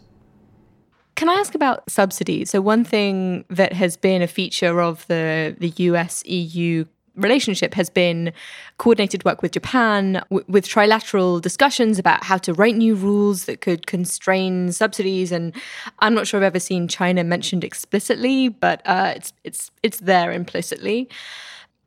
Can 1.15 1.29
I 1.29 1.35
ask 1.35 1.55
about 1.55 1.89
subsidies? 1.91 2.51
So 2.51 2.61
one 2.61 2.85
thing 2.85 3.45
that 3.51 3.73
has 3.73 3.97
been 3.97 4.23
a 4.23 4.27
feature 4.27 4.81
of 4.81 5.07
the 5.07 5.55
the 5.59 5.73
US 5.77 6.25
EU 6.27 6.85
relationship 7.17 7.75
has 7.75 7.91
been 7.91 8.33
coordinated 8.79 9.25
work 9.25 9.43
with 9.43 9.53
Japan, 9.53 10.23
w- 10.31 10.45
with 10.49 10.67
trilateral 10.67 11.41
discussions 11.41 11.99
about 11.99 12.25
how 12.25 12.39
to 12.39 12.55
write 12.55 12.77
new 12.77 12.95
rules 12.95 13.45
that 13.45 13.61
could 13.61 13.87
constrain 13.87 14.73
subsidies. 14.73 15.31
And 15.33 15.55
I'm 15.99 16.15
not 16.15 16.27
sure 16.27 16.39
I've 16.39 16.45
ever 16.45 16.61
seen 16.61 16.89
China 16.89 17.23
mentioned 17.25 17.65
explicitly, 17.65 18.49
but 18.49 18.81
uh, 18.87 19.13
it's 19.17 19.33
it's 19.45 19.71
it's 19.83 19.99
there 19.99 20.33
implicitly. 20.33 21.09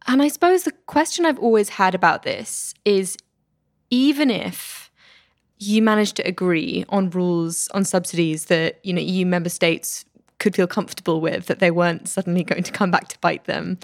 And 0.07 0.21
I 0.21 0.27
suppose 0.27 0.63
the 0.63 0.71
question 0.85 1.25
I've 1.25 1.39
always 1.39 1.69
had 1.69 1.95
about 1.95 2.23
this 2.23 2.73
is 2.85 3.17
even 3.89 4.29
if 4.29 4.91
you 5.59 5.81
managed 5.81 6.17
to 6.17 6.27
agree 6.27 6.83
on 6.89 7.09
rules 7.09 7.67
on 7.69 7.85
subsidies 7.85 8.45
that 8.45 8.79
you 8.83 8.93
know 8.93 9.01
EU 9.01 9.25
member 9.25 9.49
states 9.49 10.05
could 10.39 10.55
feel 10.55 10.67
comfortable 10.67 11.21
with, 11.21 11.45
that 11.45 11.59
they 11.59 11.71
weren't 11.71 12.09
suddenly 12.09 12.43
going 12.43 12.63
to 12.63 12.71
come 12.71 12.91
back 12.91 13.07
to 13.07 13.17
bite 13.19 13.45
them, 13.45 13.77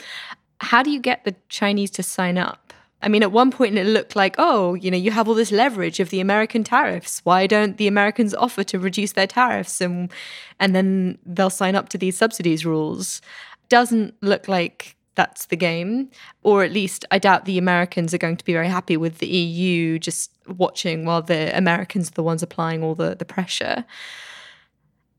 how 0.60 0.84
do 0.84 0.92
you 0.92 1.00
get 1.00 1.24
the 1.24 1.36
Chinese 1.48 1.90
to 1.92 2.04
sign 2.04 2.38
up? 2.38 2.74
I 3.02 3.08
mean, 3.08 3.24
at 3.24 3.32
one 3.32 3.50
point 3.50 3.78
it 3.78 3.86
looked 3.86 4.18
like, 4.18 4.36
oh, 4.38 4.74
you 4.74 4.92
know, 4.92 4.98
you 4.98 5.12
have 5.12 5.30
all 5.30 5.34
this 5.36 5.54
leverage 5.54 6.02
of 6.02 6.10
the 6.10 6.20
American 6.20 6.66
tariffs. 6.66 7.22
Why 7.24 7.48
don't 7.48 7.78
the 7.78 7.88
Americans 7.88 8.34
offer 8.34 8.64
to 8.66 8.78
reduce 8.78 9.14
their 9.14 9.28
tariffs 9.28 9.80
and 9.80 10.12
and 10.60 10.76
then 10.76 11.18
they'll 11.26 11.50
sign 11.50 11.76
up 11.76 11.88
to 11.90 11.98
these 11.98 12.18
subsidies 12.18 12.66
rules? 12.66 13.22
Doesn't 13.70 14.16
look 14.22 14.50
like 14.50 14.98
that's 15.20 15.48
the 15.48 15.58
game. 15.58 16.10
Or 16.44 16.64
at 16.64 16.72
least 16.72 17.04
I 17.12 17.20
doubt 17.20 17.44
the 17.44 17.58
Americans 17.58 18.14
are 18.14 18.18
going 18.26 18.38
to 18.38 18.46
be 18.46 18.54
very 18.54 18.70
happy 18.70 18.96
with 18.96 19.18
the 19.18 19.28
EU 19.28 20.00
just 20.00 20.32
watching 20.48 21.04
while 21.04 21.22
the 21.22 21.56
Americans 21.58 22.08
are 22.10 22.14
the 22.14 22.24
ones 22.24 22.42
applying 22.42 22.82
all 22.84 22.96
the, 22.96 23.16
the 23.16 23.26
pressure. 23.26 23.84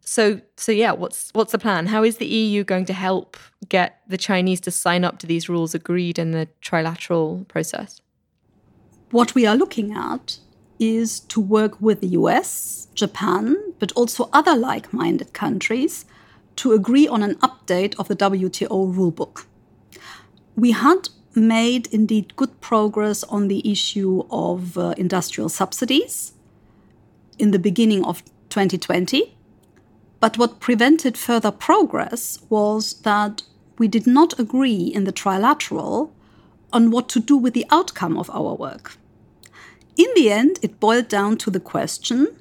So 0.01 0.41
so 0.57 0.73
yeah, 0.73 0.93
what's 0.93 1.31
what's 1.35 1.53
the 1.53 1.59
plan? 1.59 1.87
How 1.87 2.03
is 2.03 2.17
the 2.17 2.27
EU 2.27 2.65
going 2.65 2.87
to 2.87 2.95
help 2.95 3.37
get 3.69 4.01
the 4.09 4.17
Chinese 4.17 4.61
to 4.63 4.71
sign 4.71 5.05
up 5.05 5.19
to 5.19 5.27
these 5.27 5.51
rules 5.51 5.75
agreed 5.75 6.19
in 6.19 6.31
the 6.31 6.49
trilateral 6.63 7.47
process? 7.47 8.01
What 9.11 9.35
we 9.35 9.45
are 9.45 9.57
looking 9.63 9.93
at 9.93 10.39
is 10.79 11.21
to 11.33 11.41
work 11.43 11.79
with 11.79 12.01
the 12.01 12.13
US, 12.21 12.89
Japan, 12.95 13.45
but 13.79 13.93
also 13.93 14.31
other 14.33 14.57
like-minded 14.57 15.35
countries 15.35 16.07
to 16.57 16.73
agree 16.73 17.07
on 17.07 17.23
an 17.23 17.35
update 17.49 17.95
of 17.99 18.09
the 18.09 18.17
WTO 18.17 18.95
rulebook. 18.97 19.45
We 20.61 20.73
had 20.73 21.09
made 21.35 21.87
indeed 21.87 22.37
good 22.37 22.61
progress 22.61 23.25
on 23.25 23.49
the 23.49 23.63
issue 23.65 24.25
of 24.31 24.77
uh, 24.77 24.93
industrial 24.99 25.49
subsidies 25.49 26.35
in 27.39 27.51
the 27.51 27.59
beginning 27.59 28.05
of 28.05 28.23
2020 28.51 29.35
but 30.21 30.37
what 30.37 30.61
prevented 30.61 31.17
further 31.17 31.51
progress 31.51 32.41
was 32.51 32.93
that 33.09 33.43
we 33.79 33.89
did 33.89 34.07
not 34.07 34.39
agree 34.39 34.83
in 34.83 35.05
the 35.05 35.15
trilateral 35.15 36.11
on 36.75 36.91
what 36.91 37.09
to 37.09 37.21
do 37.21 37.39
with 37.39 37.55
the 37.55 37.65
outcome 37.71 38.19
of 38.19 38.29
our 38.29 38.55
work. 38.55 38.99
In 39.97 40.09
the 40.15 40.31
end, 40.31 40.59
it 40.61 40.79
boiled 40.79 41.09
down 41.09 41.39
to 41.39 41.51
the 41.51 41.67
question 41.75 42.37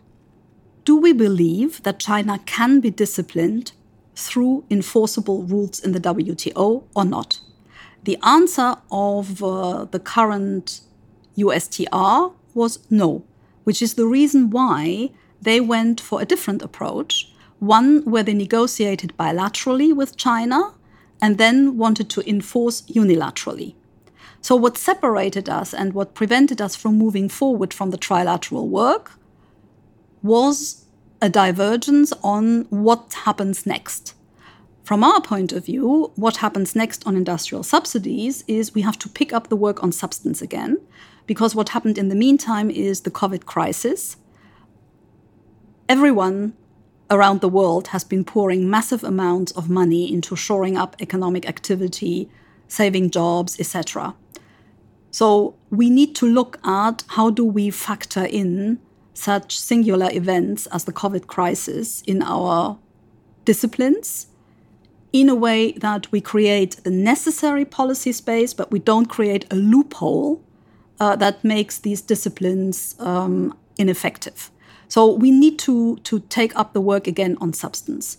do 0.83 0.97
we 0.97 1.13
believe 1.13 1.81
that 1.83 1.99
China 1.99 2.39
can 2.45 2.81
be 2.81 2.89
disciplined 2.89 3.71
through 4.13 4.65
enforceable 4.69 5.43
rules 5.43 5.79
in 5.79 5.93
the 5.93 6.01
WTO 6.01 6.83
or 6.93 7.05
not? 7.05 7.39
The 8.03 8.17
answer 8.23 8.75
of 8.91 9.43
uh, 9.43 9.85
the 9.85 9.99
current 9.99 10.81
USTR 11.37 12.33
was 12.53 12.79
no, 12.89 13.23
which 13.63 13.81
is 13.81 13.93
the 13.93 14.07
reason 14.07 14.49
why 14.49 15.11
they 15.41 15.59
went 15.59 16.01
for 16.01 16.21
a 16.21 16.25
different 16.25 16.61
approach 16.61 17.31
one 17.59 18.03
where 18.05 18.23
they 18.23 18.33
negotiated 18.33 19.13
bilaterally 19.17 19.93
with 19.93 20.17
China 20.17 20.73
and 21.21 21.37
then 21.37 21.77
wanted 21.77 22.09
to 22.09 22.27
enforce 22.29 22.81
unilaterally. 22.83 23.75
So, 24.41 24.55
what 24.55 24.77
separated 24.77 25.49
us 25.49 25.73
and 25.73 25.93
what 25.93 26.13
prevented 26.13 26.61
us 26.61 26.75
from 26.75 26.97
moving 26.97 27.27
forward 27.27 27.73
from 27.73 27.91
the 27.91 27.97
trilateral 27.97 28.67
work 28.67 29.11
was 30.23 30.85
a 31.21 31.29
divergence 31.29 32.13
on 32.23 32.61
what 32.69 33.13
happens 33.25 33.65
next. 33.65 34.13
From 34.89 35.03
our 35.03 35.21
point 35.21 35.51
of 35.51 35.67
view, 35.67 36.11
what 36.15 36.37
happens 36.37 36.75
next 36.75 37.05
on 37.05 37.15
industrial 37.15 37.61
subsidies 37.61 38.43
is 38.47 38.73
we 38.73 38.81
have 38.81 38.97
to 38.97 39.07
pick 39.07 39.31
up 39.31 39.47
the 39.47 39.55
work 39.55 39.83
on 39.83 39.91
substance 39.91 40.41
again, 40.41 40.79
because 41.27 41.53
what 41.53 41.69
happened 41.69 41.99
in 41.99 42.09
the 42.09 42.15
meantime 42.15 42.71
is 42.71 43.01
the 43.01 43.11
COVID 43.11 43.45
crisis. 43.45 44.17
Everyone 45.87 46.53
around 47.11 47.41
the 47.41 47.49
world 47.49 47.89
has 47.89 48.03
been 48.03 48.25
pouring 48.25 48.67
massive 48.67 49.03
amounts 49.03 49.51
of 49.51 49.69
money 49.69 50.11
into 50.11 50.35
shoring 50.35 50.75
up 50.75 50.95
economic 50.99 51.47
activity, 51.47 52.27
saving 52.67 53.11
jobs, 53.11 53.59
etc. 53.59 54.15
So 55.11 55.53
we 55.69 55.91
need 55.91 56.15
to 56.15 56.25
look 56.25 56.57
at 56.65 57.03
how 57.09 57.29
do 57.29 57.45
we 57.45 57.69
factor 57.69 58.25
in 58.25 58.79
such 59.13 59.59
singular 59.59 60.09
events 60.11 60.65
as 60.71 60.85
the 60.85 60.93
COVID 60.93 61.27
crisis 61.27 62.01
in 62.07 62.23
our 62.23 62.79
disciplines 63.45 64.28
in 65.11 65.29
a 65.29 65.35
way 65.35 65.71
that 65.73 66.11
we 66.11 66.21
create 66.21 66.83
the 66.83 66.91
necessary 66.91 67.65
policy 67.65 68.11
space, 68.11 68.53
but 68.53 68.71
we 68.71 68.79
don't 68.79 69.07
create 69.07 69.45
a 69.51 69.55
loophole 69.55 70.41
uh, 70.99 71.15
that 71.15 71.43
makes 71.43 71.79
these 71.79 72.01
disciplines 72.01 72.95
um, 72.99 73.57
ineffective. 73.77 74.51
So 74.87 75.11
we 75.11 75.31
need 75.31 75.59
to, 75.59 75.97
to 75.97 76.19
take 76.19 76.55
up 76.55 76.73
the 76.73 76.81
work 76.81 77.07
again 77.07 77.37
on 77.39 77.53
substance. 77.53 78.17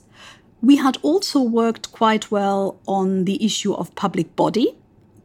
We 0.62 0.76
had 0.76 0.98
also 1.02 1.40
worked 1.40 1.92
quite 1.92 2.30
well 2.30 2.78
on 2.86 3.24
the 3.24 3.44
issue 3.44 3.72
of 3.72 3.94
public 3.94 4.34
body, 4.36 4.76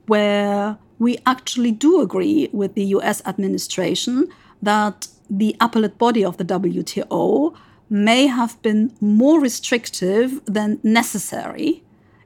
where 0.08 0.78
we 0.99 1.17
actually 1.25 1.71
do 1.71 2.01
agree 2.01 2.49
with 2.51 2.73
the 2.75 2.86
US 2.86 3.21
administration 3.25 4.28
that 4.62 5.08
the 5.30 5.56
appellate 5.60 5.97
body 5.97 6.23
of 6.23 6.38
the 6.38 6.45
WTO 6.45 7.56
may 7.89 8.28
have 8.28 8.62
been 8.62 8.93
more 9.00 9.39
restrictive 9.39 10.43
than 10.45 10.80
necessary 10.84 11.84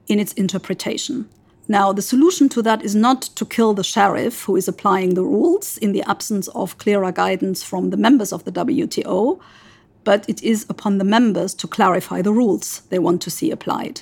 in 0.07 0.19
its 0.19 0.33
interpretation. 0.33 1.29
Now, 1.67 1.93
the 1.93 2.01
solution 2.01 2.49
to 2.49 2.63
that 2.63 2.81
is 2.83 2.95
not 2.95 3.21
to 3.21 3.45
kill 3.45 3.75
the 3.75 3.83
sheriff 3.83 4.43
who 4.45 4.55
is 4.55 4.67
applying 4.67 5.13
the 5.13 5.23
rules 5.23 5.77
in 5.77 5.91
the 5.91 6.01
absence 6.09 6.47
of 6.49 6.79
clearer 6.79 7.11
guidance 7.11 7.61
from 7.61 7.91
the 7.91 7.97
members 7.97 8.33
of 8.33 8.43
the 8.43 8.51
WTO, 8.51 9.39
but 10.03 10.27
it 10.27 10.41
is 10.41 10.65
upon 10.67 10.97
the 10.97 11.03
members 11.03 11.53
to 11.53 11.67
clarify 11.67 12.23
the 12.23 12.33
rules 12.33 12.81
they 12.89 12.97
want 12.97 13.21
to 13.21 13.29
see 13.29 13.51
applied. 13.51 14.01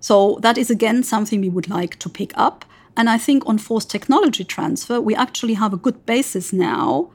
So, 0.00 0.38
that 0.42 0.58
is 0.58 0.70
again 0.70 1.04
something 1.04 1.40
we 1.40 1.48
would 1.48 1.68
like 1.68 1.98
to 2.00 2.08
pick 2.08 2.32
up. 2.34 2.64
And 2.96 3.08
I 3.08 3.16
think 3.16 3.46
on 3.46 3.58
forced 3.58 3.90
technology 3.90 4.42
transfer, 4.42 5.00
we 5.00 5.14
actually 5.14 5.54
have 5.54 5.72
a 5.72 5.76
good 5.76 6.04
basis 6.04 6.52
now 6.52 7.10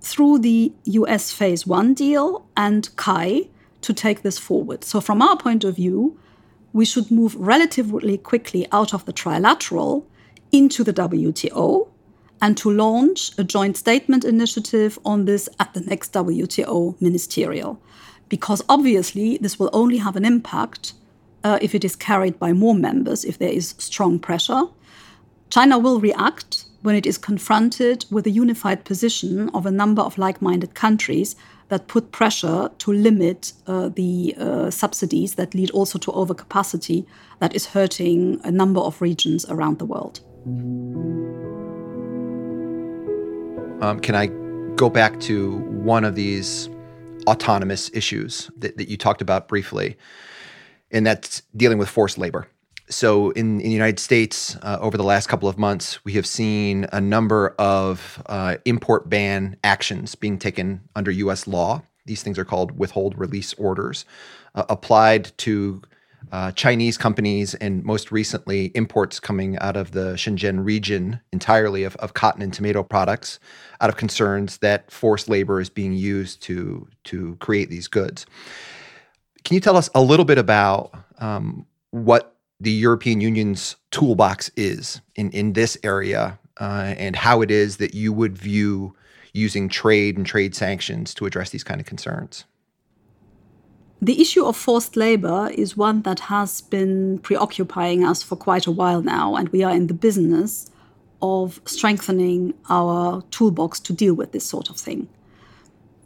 through 0.00 0.38
the 0.38 0.72
US 0.84 1.32
phase 1.32 1.66
one 1.66 1.94
deal 1.94 2.46
and 2.56 2.88
CAI 2.96 3.48
to 3.80 3.92
take 3.92 4.22
this 4.22 4.38
forward. 4.38 4.84
So, 4.84 5.00
from 5.00 5.22
our 5.22 5.36
point 5.36 5.64
of 5.64 5.76
view, 5.76 6.18
we 6.72 6.84
should 6.84 7.10
move 7.10 7.34
relatively 7.36 8.18
quickly 8.18 8.66
out 8.72 8.92
of 8.94 9.04
the 9.04 9.12
trilateral 9.12 10.04
into 10.52 10.84
the 10.84 10.92
WTO 10.92 11.88
and 12.40 12.56
to 12.56 12.70
launch 12.70 13.36
a 13.38 13.44
joint 13.44 13.76
statement 13.76 14.24
initiative 14.24 14.98
on 15.04 15.24
this 15.24 15.48
at 15.58 15.74
the 15.74 15.80
next 15.80 16.12
WTO 16.12 17.00
ministerial. 17.00 17.80
Because 18.28 18.62
obviously, 18.68 19.38
this 19.38 19.58
will 19.58 19.70
only 19.72 19.96
have 19.96 20.16
an 20.16 20.24
impact 20.24 20.92
uh, 21.42 21.58
if 21.62 21.74
it 21.74 21.84
is 21.84 21.96
carried 21.96 22.38
by 22.38 22.52
more 22.52 22.74
members, 22.74 23.24
if 23.24 23.38
there 23.38 23.50
is 23.50 23.74
strong 23.78 24.18
pressure. 24.18 24.64
China 25.50 25.78
will 25.78 26.00
react 26.00 26.66
when 26.82 26.94
it 26.94 27.06
is 27.06 27.18
confronted 27.18 28.04
with 28.10 28.26
a 28.26 28.30
unified 28.30 28.84
position 28.84 29.48
of 29.50 29.66
a 29.66 29.70
number 29.70 30.02
of 30.02 30.16
like 30.16 30.40
minded 30.40 30.74
countries 30.74 31.36
that 31.68 31.86
put 31.86 32.12
pressure 32.12 32.70
to 32.78 32.92
limit 32.92 33.52
uh, 33.66 33.88
the 33.88 34.34
uh, 34.38 34.70
subsidies 34.70 35.34
that 35.34 35.54
lead 35.54 35.70
also 35.72 35.98
to 35.98 36.10
overcapacity 36.12 37.04
that 37.40 37.54
is 37.54 37.66
hurting 37.66 38.40
a 38.44 38.50
number 38.50 38.80
of 38.80 39.00
regions 39.02 39.44
around 39.50 39.78
the 39.78 39.84
world. 39.84 40.20
Um, 43.82 44.00
can 44.00 44.14
I 44.14 44.26
go 44.76 44.88
back 44.88 45.20
to 45.20 45.58
one 45.58 46.04
of 46.04 46.14
these 46.14 46.68
autonomous 47.26 47.90
issues 47.92 48.50
that, 48.56 48.76
that 48.78 48.88
you 48.88 48.96
talked 48.96 49.20
about 49.20 49.48
briefly? 49.48 49.96
And 50.90 51.06
that's 51.06 51.42
dealing 51.54 51.76
with 51.76 51.88
forced 51.88 52.16
labor 52.16 52.48
so 52.90 53.30
in, 53.30 53.60
in, 53.60 53.68
the 53.68 53.70
United 53.70 53.98
States, 53.98 54.56
uh, 54.62 54.78
over 54.80 54.96
the 54.96 55.04
last 55.04 55.28
couple 55.28 55.48
of 55.48 55.58
months, 55.58 56.04
we 56.04 56.12
have 56.14 56.26
seen 56.26 56.86
a 56.92 57.00
number 57.00 57.54
of 57.58 58.22
uh, 58.26 58.56
import 58.64 59.08
ban 59.08 59.56
actions 59.62 60.14
being 60.14 60.38
taken 60.38 60.80
under 60.96 61.10
U.S. 61.10 61.46
law. 61.46 61.82
These 62.06 62.22
things 62.22 62.38
are 62.38 62.44
called 62.44 62.78
withhold 62.78 63.18
release 63.18 63.52
orders, 63.54 64.04
uh, 64.54 64.64
applied 64.68 65.36
to 65.38 65.82
uh, 66.32 66.52
Chinese 66.52 66.98
companies 66.98 67.54
and 67.54 67.84
most 67.84 68.10
recently 68.10 68.66
imports 68.74 69.20
coming 69.20 69.58
out 69.58 69.76
of 69.76 69.92
the 69.92 70.14
Xinjiang 70.14 70.64
region 70.64 71.20
entirely 71.32 71.84
of, 71.84 71.96
of 71.96 72.14
cotton 72.14 72.42
and 72.42 72.52
tomato 72.52 72.82
products 72.82 73.38
out 73.80 73.88
of 73.88 73.96
concerns 73.96 74.58
that 74.58 74.90
forced 74.90 75.28
labor 75.28 75.60
is 75.60 75.70
being 75.70 75.92
used 75.92 76.42
to, 76.42 76.88
to 77.04 77.36
create 77.36 77.70
these 77.70 77.88
goods. 77.88 78.26
Can 79.44 79.54
you 79.54 79.60
tell 79.60 79.76
us 79.76 79.88
a 79.94 80.02
little 80.02 80.24
bit 80.24 80.38
about 80.38 80.92
um, 81.18 81.66
what 81.90 82.34
the 82.60 82.70
European 82.70 83.20
Union's 83.20 83.76
toolbox 83.90 84.50
is 84.56 85.00
in, 85.14 85.30
in 85.30 85.52
this 85.52 85.78
area 85.82 86.38
uh, 86.60 86.94
and 86.96 87.14
how 87.14 87.40
it 87.40 87.50
is 87.50 87.76
that 87.76 87.94
you 87.94 88.12
would 88.12 88.36
view 88.36 88.94
using 89.32 89.68
trade 89.68 90.16
and 90.16 90.26
trade 90.26 90.54
sanctions 90.54 91.14
to 91.14 91.26
address 91.26 91.50
these 91.50 91.62
kind 91.62 91.80
of 91.80 91.86
concerns. 91.86 92.44
The 94.00 94.20
issue 94.20 94.44
of 94.44 94.56
forced 94.56 94.96
labor 94.96 95.50
is 95.54 95.76
one 95.76 96.02
that 96.02 96.20
has 96.20 96.60
been 96.60 97.18
preoccupying 97.18 98.04
us 98.04 98.22
for 98.22 98.36
quite 98.36 98.66
a 98.66 98.70
while 98.70 99.02
now, 99.02 99.34
and 99.34 99.48
we 99.48 99.64
are 99.64 99.74
in 99.74 99.88
the 99.88 99.94
business 99.94 100.70
of 101.20 101.60
strengthening 101.64 102.54
our 102.70 103.22
toolbox 103.30 103.80
to 103.80 103.92
deal 103.92 104.14
with 104.14 104.30
this 104.30 104.44
sort 104.44 104.70
of 104.70 104.76
thing. 104.76 105.08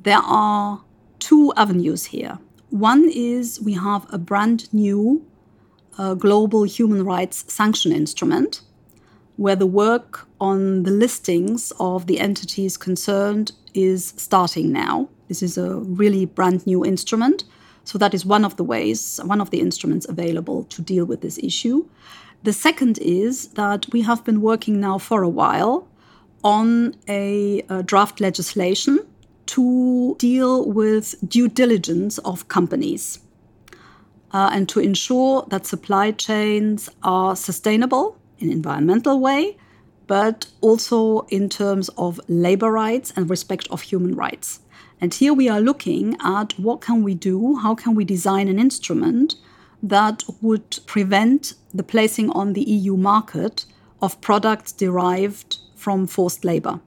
There 0.03 0.23
are 0.25 0.83
two 1.19 1.53
avenues 1.57 2.07
here. 2.07 2.39
One 2.71 3.11
is 3.15 3.61
we 3.61 3.75
have 3.75 4.07
a 4.11 4.17
brand 4.17 4.73
new 4.73 5.25
uh, 5.99 6.15
global 6.15 6.65
human 6.65 7.05
rights 7.05 7.45
sanction 7.53 7.93
instrument 7.93 8.63
where 9.37 9.57
the 9.57 9.67
work 9.67 10.27
on 10.41 10.83
the 10.83 10.91
listings 10.91 11.73
of 11.81 12.07
the 12.07 12.21
entities 12.21 12.77
concerned 12.77 13.53
is 13.75 14.13
starting 14.17 14.71
now. 14.71 15.09
This 15.29 15.43
is 15.43 15.57
a 15.57 15.77
really 15.77 16.27
brand 16.27 16.67
new 16.67 16.85
instrument. 16.85 17.45
So, 17.85 17.99
that 17.99 18.15
is 18.15 18.25
one 18.25 18.45
of 18.45 18.57
the 18.57 18.65
ways, 18.65 19.19
one 19.25 19.41
of 19.41 19.51
the 19.51 19.61
instruments 19.61 20.07
available 20.09 20.65
to 20.65 20.83
deal 20.83 21.05
with 21.05 21.21
this 21.21 21.39
issue. 21.39 21.89
The 22.45 22.53
second 22.53 22.99
is 22.99 23.49
that 23.49 23.87
we 23.93 24.03
have 24.03 24.25
been 24.25 24.41
working 24.41 24.81
now 24.81 24.99
for 24.99 25.23
a 25.23 25.29
while 25.29 25.89
on 26.45 26.95
a, 27.09 27.63
a 27.69 27.83
draft 27.83 28.21
legislation 28.21 29.01
to 29.47 30.17
deal 30.19 30.69
with 30.71 31.15
due 31.29 31.49
diligence 31.49 32.19
of 32.19 32.49
companies 32.49 33.19
uh, 34.33 34.51
and 34.53 34.69
to 34.69 34.81
ensure 34.81 35.47
that 35.49 35.67
supply 35.67 36.11
chains 36.11 36.89
are 37.03 37.37
sustainable 37.37 38.19
in 38.39 38.49
an 38.49 38.53
environmental 38.53 39.21
way, 39.21 39.57
but 40.07 40.47
also 40.61 41.21
in 41.29 41.49
terms 41.49 41.89
of 41.97 42.21
labor 42.29 42.71
rights 42.71 43.13
and 43.17 43.31
respect 43.31 43.69
of 43.71 43.83
human 43.83 44.15
rights. 44.15 44.61
And 45.01 45.13
here 45.13 45.35
we 45.35 45.49
are 45.49 45.61
looking 45.61 46.17
at 46.23 46.59
what 46.59 46.81
can 46.81 47.03
we 47.03 47.15
do, 47.15 47.57
how 47.57 47.75
can 47.75 47.95
we 47.95 48.05
design 48.05 48.49
an 48.49 48.59
instrument 48.59 49.35
that 49.83 50.23
would 50.41 50.79
prevent 50.87 51.55
the 51.75 51.83
placing 51.83 52.31
on 52.31 52.53
the 52.53 52.63
EU 52.63 52.97
market 52.97 53.65
of 54.01 54.21
products 54.21 54.73
derived 54.73 55.59
from 55.75 56.07
forced 56.07 56.45
labor. 56.45 56.81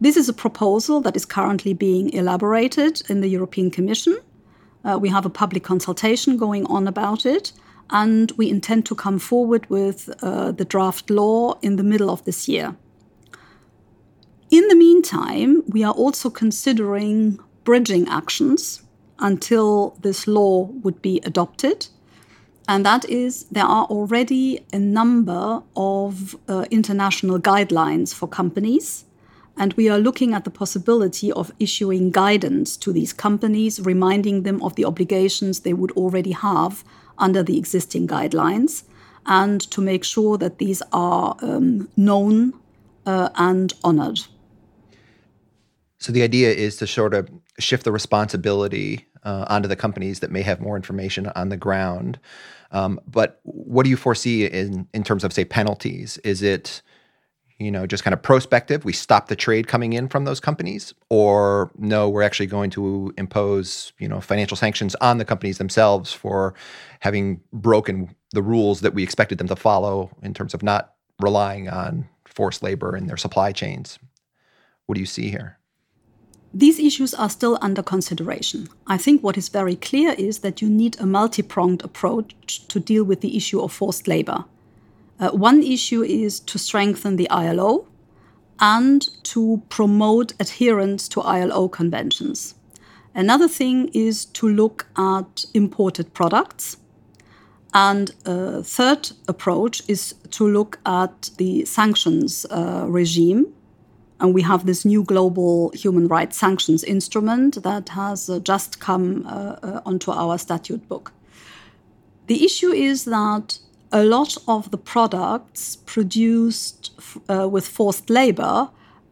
This 0.00 0.16
is 0.16 0.28
a 0.28 0.32
proposal 0.32 1.00
that 1.02 1.16
is 1.16 1.24
currently 1.24 1.74
being 1.74 2.10
elaborated 2.12 3.02
in 3.08 3.20
the 3.20 3.28
European 3.28 3.70
Commission. 3.70 4.16
Uh, 4.84 4.98
we 5.00 5.08
have 5.08 5.26
a 5.26 5.30
public 5.30 5.64
consultation 5.64 6.36
going 6.36 6.66
on 6.66 6.86
about 6.86 7.24
it, 7.24 7.52
and 7.90 8.32
we 8.36 8.50
intend 8.50 8.86
to 8.86 8.94
come 8.94 9.18
forward 9.18 9.68
with 9.70 10.10
uh, 10.22 10.52
the 10.52 10.64
draft 10.64 11.10
law 11.10 11.58
in 11.62 11.76
the 11.76 11.82
middle 11.82 12.10
of 12.10 12.24
this 12.24 12.48
year. 12.48 12.76
In 14.50 14.68
the 14.68 14.76
meantime, 14.76 15.62
we 15.66 15.82
are 15.82 15.92
also 15.92 16.30
considering 16.30 17.38
bridging 17.64 18.06
actions 18.08 18.82
until 19.18 19.96
this 20.02 20.26
law 20.26 20.64
would 20.82 21.00
be 21.00 21.20
adopted. 21.24 21.88
And 22.68 22.84
that 22.84 23.08
is, 23.08 23.44
there 23.50 23.64
are 23.64 23.84
already 23.86 24.64
a 24.72 24.78
number 24.78 25.62
of 25.76 26.36
uh, 26.48 26.64
international 26.70 27.38
guidelines 27.38 28.14
for 28.14 28.26
companies. 28.26 29.04
And 29.56 29.72
we 29.74 29.88
are 29.88 29.98
looking 29.98 30.34
at 30.34 30.44
the 30.44 30.50
possibility 30.50 31.30
of 31.32 31.52
issuing 31.58 32.10
guidance 32.10 32.76
to 32.78 32.92
these 32.92 33.12
companies, 33.12 33.80
reminding 33.80 34.42
them 34.42 34.62
of 34.62 34.74
the 34.74 34.84
obligations 34.84 35.60
they 35.60 35.72
would 35.72 35.92
already 35.92 36.32
have 36.32 36.84
under 37.18 37.42
the 37.42 37.56
existing 37.56 38.08
guidelines, 38.08 38.82
and 39.26 39.60
to 39.70 39.80
make 39.80 40.04
sure 40.04 40.36
that 40.38 40.58
these 40.58 40.82
are 40.92 41.36
um, 41.40 41.88
known 41.96 42.52
uh, 43.06 43.28
and 43.36 43.72
honored. 43.84 44.20
So 45.98 46.12
the 46.12 46.22
idea 46.22 46.52
is 46.52 46.76
to 46.78 46.86
sort 46.86 47.14
of 47.14 47.30
shift 47.58 47.84
the 47.84 47.92
responsibility 47.92 49.06
uh, 49.22 49.46
onto 49.48 49.68
the 49.68 49.76
companies 49.76 50.20
that 50.20 50.30
may 50.30 50.42
have 50.42 50.60
more 50.60 50.76
information 50.76 51.28
on 51.28 51.48
the 51.48 51.56
ground. 51.56 52.18
Um, 52.72 53.00
but 53.06 53.40
what 53.44 53.84
do 53.84 53.90
you 53.90 53.96
foresee 53.96 54.46
in 54.46 54.88
in 54.92 55.04
terms 55.04 55.24
of 55.24 55.32
say 55.32 55.44
penalties? 55.44 56.18
Is 56.18 56.42
it 56.42 56.82
you 57.64 57.70
know 57.70 57.86
just 57.86 58.04
kind 58.04 58.14
of 58.14 58.22
prospective? 58.22 58.84
We 58.84 58.92
stop 58.92 59.28
the 59.28 59.36
trade 59.36 59.66
coming 59.66 59.92
in 59.92 60.08
from 60.08 60.24
those 60.24 60.40
companies, 60.40 60.94
or 61.08 61.70
no, 61.78 62.08
we're 62.08 62.22
actually 62.22 62.46
going 62.46 62.70
to 62.70 63.12
impose 63.16 63.92
you 63.98 64.08
know 64.08 64.20
financial 64.20 64.56
sanctions 64.56 64.94
on 64.96 65.18
the 65.18 65.24
companies 65.24 65.58
themselves 65.58 66.12
for 66.12 66.54
having 67.00 67.40
broken 67.52 68.14
the 68.32 68.42
rules 68.42 68.80
that 68.80 68.94
we 68.94 69.02
expected 69.02 69.38
them 69.38 69.48
to 69.48 69.56
follow 69.56 70.10
in 70.22 70.34
terms 70.34 70.54
of 70.54 70.62
not 70.62 70.94
relying 71.20 71.68
on 71.68 72.08
forced 72.26 72.62
labor 72.62 72.96
in 72.96 73.06
their 73.06 73.16
supply 73.16 73.52
chains. 73.52 73.98
What 74.86 74.96
do 74.96 75.00
you 75.00 75.06
see 75.06 75.30
here? 75.30 75.58
These 76.56 76.78
issues 76.78 77.14
are 77.14 77.30
still 77.30 77.58
under 77.60 77.82
consideration. 77.82 78.68
I 78.86 78.96
think 78.96 79.22
what 79.22 79.36
is 79.36 79.48
very 79.48 79.74
clear 79.74 80.12
is 80.12 80.38
that 80.38 80.62
you 80.62 80.68
need 80.68 80.96
a 81.00 81.06
multi 81.06 81.42
pronged 81.42 81.82
approach 81.82 82.68
to 82.68 82.78
deal 82.78 83.02
with 83.02 83.22
the 83.22 83.36
issue 83.36 83.60
of 83.60 83.72
forced 83.72 84.06
labor. 84.06 84.44
Uh, 85.18 85.30
one 85.30 85.62
issue 85.62 86.02
is 86.02 86.40
to 86.40 86.58
strengthen 86.58 87.16
the 87.16 87.28
ILO 87.30 87.86
and 88.60 89.08
to 89.24 89.62
promote 89.68 90.32
adherence 90.40 91.08
to 91.08 91.20
ILO 91.20 91.68
conventions. 91.68 92.54
Another 93.14 93.48
thing 93.48 93.88
is 93.94 94.24
to 94.24 94.48
look 94.48 94.86
at 94.96 95.44
imported 95.54 96.12
products. 96.14 96.78
And 97.72 98.12
a 98.24 98.62
third 98.62 99.10
approach 99.26 99.82
is 99.88 100.14
to 100.30 100.48
look 100.48 100.78
at 100.86 101.30
the 101.38 101.64
sanctions 101.64 102.46
uh, 102.50 102.86
regime 102.88 103.52
and 104.20 104.32
we 104.32 104.42
have 104.42 104.64
this 104.64 104.84
new 104.84 105.02
global 105.02 105.70
human 105.74 106.08
rights 106.08 106.38
sanctions 106.38 106.84
instrument 106.84 107.62
that 107.62 107.90
has 107.90 108.30
uh, 108.30 108.38
just 108.38 108.80
come 108.80 109.26
uh, 109.26 109.56
uh, 109.62 109.80
onto 109.84 110.10
our 110.10 110.38
statute 110.38 110.88
book. 110.88 111.12
The 112.26 112.44
issue 112.44 112.70
is 112.70 113.04
that 113.04 113.58
a 113.94 114.02
lot 114.02 114.36
of 114.48 114.72
the 114.72 114.76
products 114.76 115.76
produced 115.76 116.90
uh, 117.30 117.48
with 117.48 117.66
forced 117.66 118.10
labor 118.10 118.68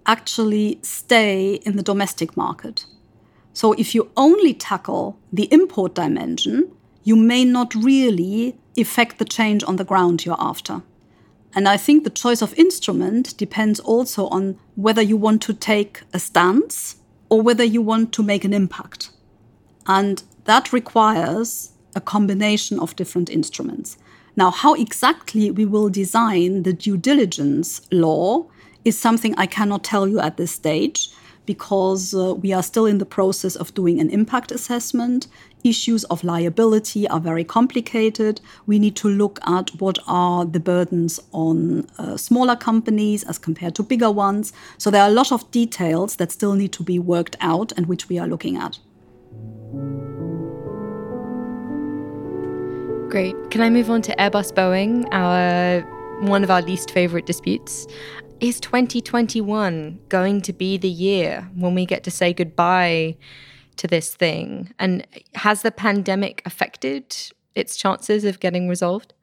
actually 0.06 0.80
stay 0.82 1.54
in 1.64 1.76
the 1.76 1.84
domestic 1.84 2.36
market. 2.36 2.84
So 3.52 3.74
if 3.74 3.94
you 3.94 4.10
only 4.16 4.52
tackle 4.52 5.16
the 5.32 5.48
import 5.52 5.94
dimension, 5.94 6.72
you 7.04 7.14
may 7.14 7.44
not 7.44 7.72
really 7.76 8.58
effect 8.74 9.18
the 9.18 9.24
change 9.24 9.62
on 9.62 9.76
the 9.76 9.84
ground 9.84 10.24
you're 10.24 10.40
after. 10.40 10.82
And 11.54 11.68
I 11.68 11.76
think 11.76 12.02
the 12.02 12.10
choice 12.10 12.42
of 12.42 12.52
instrument 12.54 13.36
depends 13.36 13.78
also 13.78 14.26
on 14.28 14.58
whether 14.74 15.02
you 15.02 15.16
want 15.16 15.42
to 15.42 15.54
take 15.54 16.02
a 16.12 16.18
stance 16.18 16.96
or 17.28 17.40
whether 17.40 17.62
you 17.62 17.82
want 17.82 18.12
to 18.14 18.22
make 18.24 18.44
an 18.44 18.52
impact. 18.52 19.10
And 19.86 20.24
that 20.44 20.72
requires 20.72 21.70
a 21.94 22.00
combination 22.00 22.80
of 22.80 22.96
different 22.96 23.30
instruments. 23.30 23.96
Now, 24.36 24.50
how 24.50 24.74
exactly 24.74 25.50
we 25.50 25.64
will 25.64 25.90
design 25.90 26.62
the 26.62 26.72
due 26.72 26.96
diligence 26.96 27.82
law 27.90 28.46
is 28.84 28.98
something 28.98 29.34
I 29.36 29.46
cannot 29.46 29.84
tell 29.84 30.08
you 30.08 30.20
at 30.20 30.36
this 30.36 30.52
stage 30.52 31.10
because 31.44 32.14
uh, 32.14 32.34
we 32.34 32.52
are 32.52 32.62
still 32.62 32.86
in 32.86 32.98
the 32.98 33.04
process 33.04 33.56
of 33.56 33.74
doing 33.74 34.00
an 34.00 34.10
impact 34.10 34.52
assessment. 34.52 35.26
Issues 35.64 36.04
of 36.04 36.24
liability 36.24 37.06
are 37.08 37.20
very 37.20 37.44
complicated. 37.44 38.40
We 38.66 38.78
need 38.78 38.96
to 38.96 39.08
look 39.08 39.38
at 39.46 39.70
what 39.80 39.98
are 40.06 40.44
the 40.44 40.60
burdens 40.60 41.20
on 41.32 41.86
uh, 41.98 42.16
smaller 42.16 42.56
companies 42.56 43.24
as 43.24 43.38
compared 43.38 43.74
to 43.76 43.82
bigger 43.82 44.10
ones. 44.10 44.52
So 44.78 44.90
there 44.90 45.02
are 45.02 45.08
a 45.08 45.12
lot 45.12 45.32
of 45.32 45.50
details 45.50 46.16
that 46.16 46.32
still 46.32 46.54
need 46.54 46.72
to 46.74 46.82
be 46.82 46.98
worked 46.98 47.36
out 47.40 47.72
and 47.76 47.86
which 47.86 48.08
we 48.08 48.18
are 48.18 48.28
looking 48.28 48.56
at. 48.56 48.78
Great. 53.12 53.36
Can 53.50 53.60
I 53.60 53.68
move 53.68 53.90
on 53.90 54.00
to 54.02 54.16
Airbus 54.16 54.54
Boeing, 54.54 55.06
our 55.12 55.82
one 56.26 56.42
of 56.42 56.50
our 56.50 56.62
least 56.62 56.90
favorite 56.90 57.26
disputes? 57.26 57.86
is 58.40 58.58
2021 58.58 60.00
going 60.08 60.40
to 60.40 60.52
be 60.52 60.76
the 60.78 60.88
year 60.88 61.48
when 61.54 61.74
we 61.74 61.86
get 61.86 62.02
to 62.04 62.10
say 62.10 62.32
goodbye 62.32 63.16
to 63.76 63.86
this 63.86 64.14
thing? 64.14 64.72
And 64.78 65.06
has 65.34 65.60
the 65.60 65.70
pandemic 65.70 66.42
affected 66.44 67.14
its 67.54 67.76
chances 67.76 68.24
of 68.24 68.40
getting 68.40 68.66
resolved? 68.66 69.14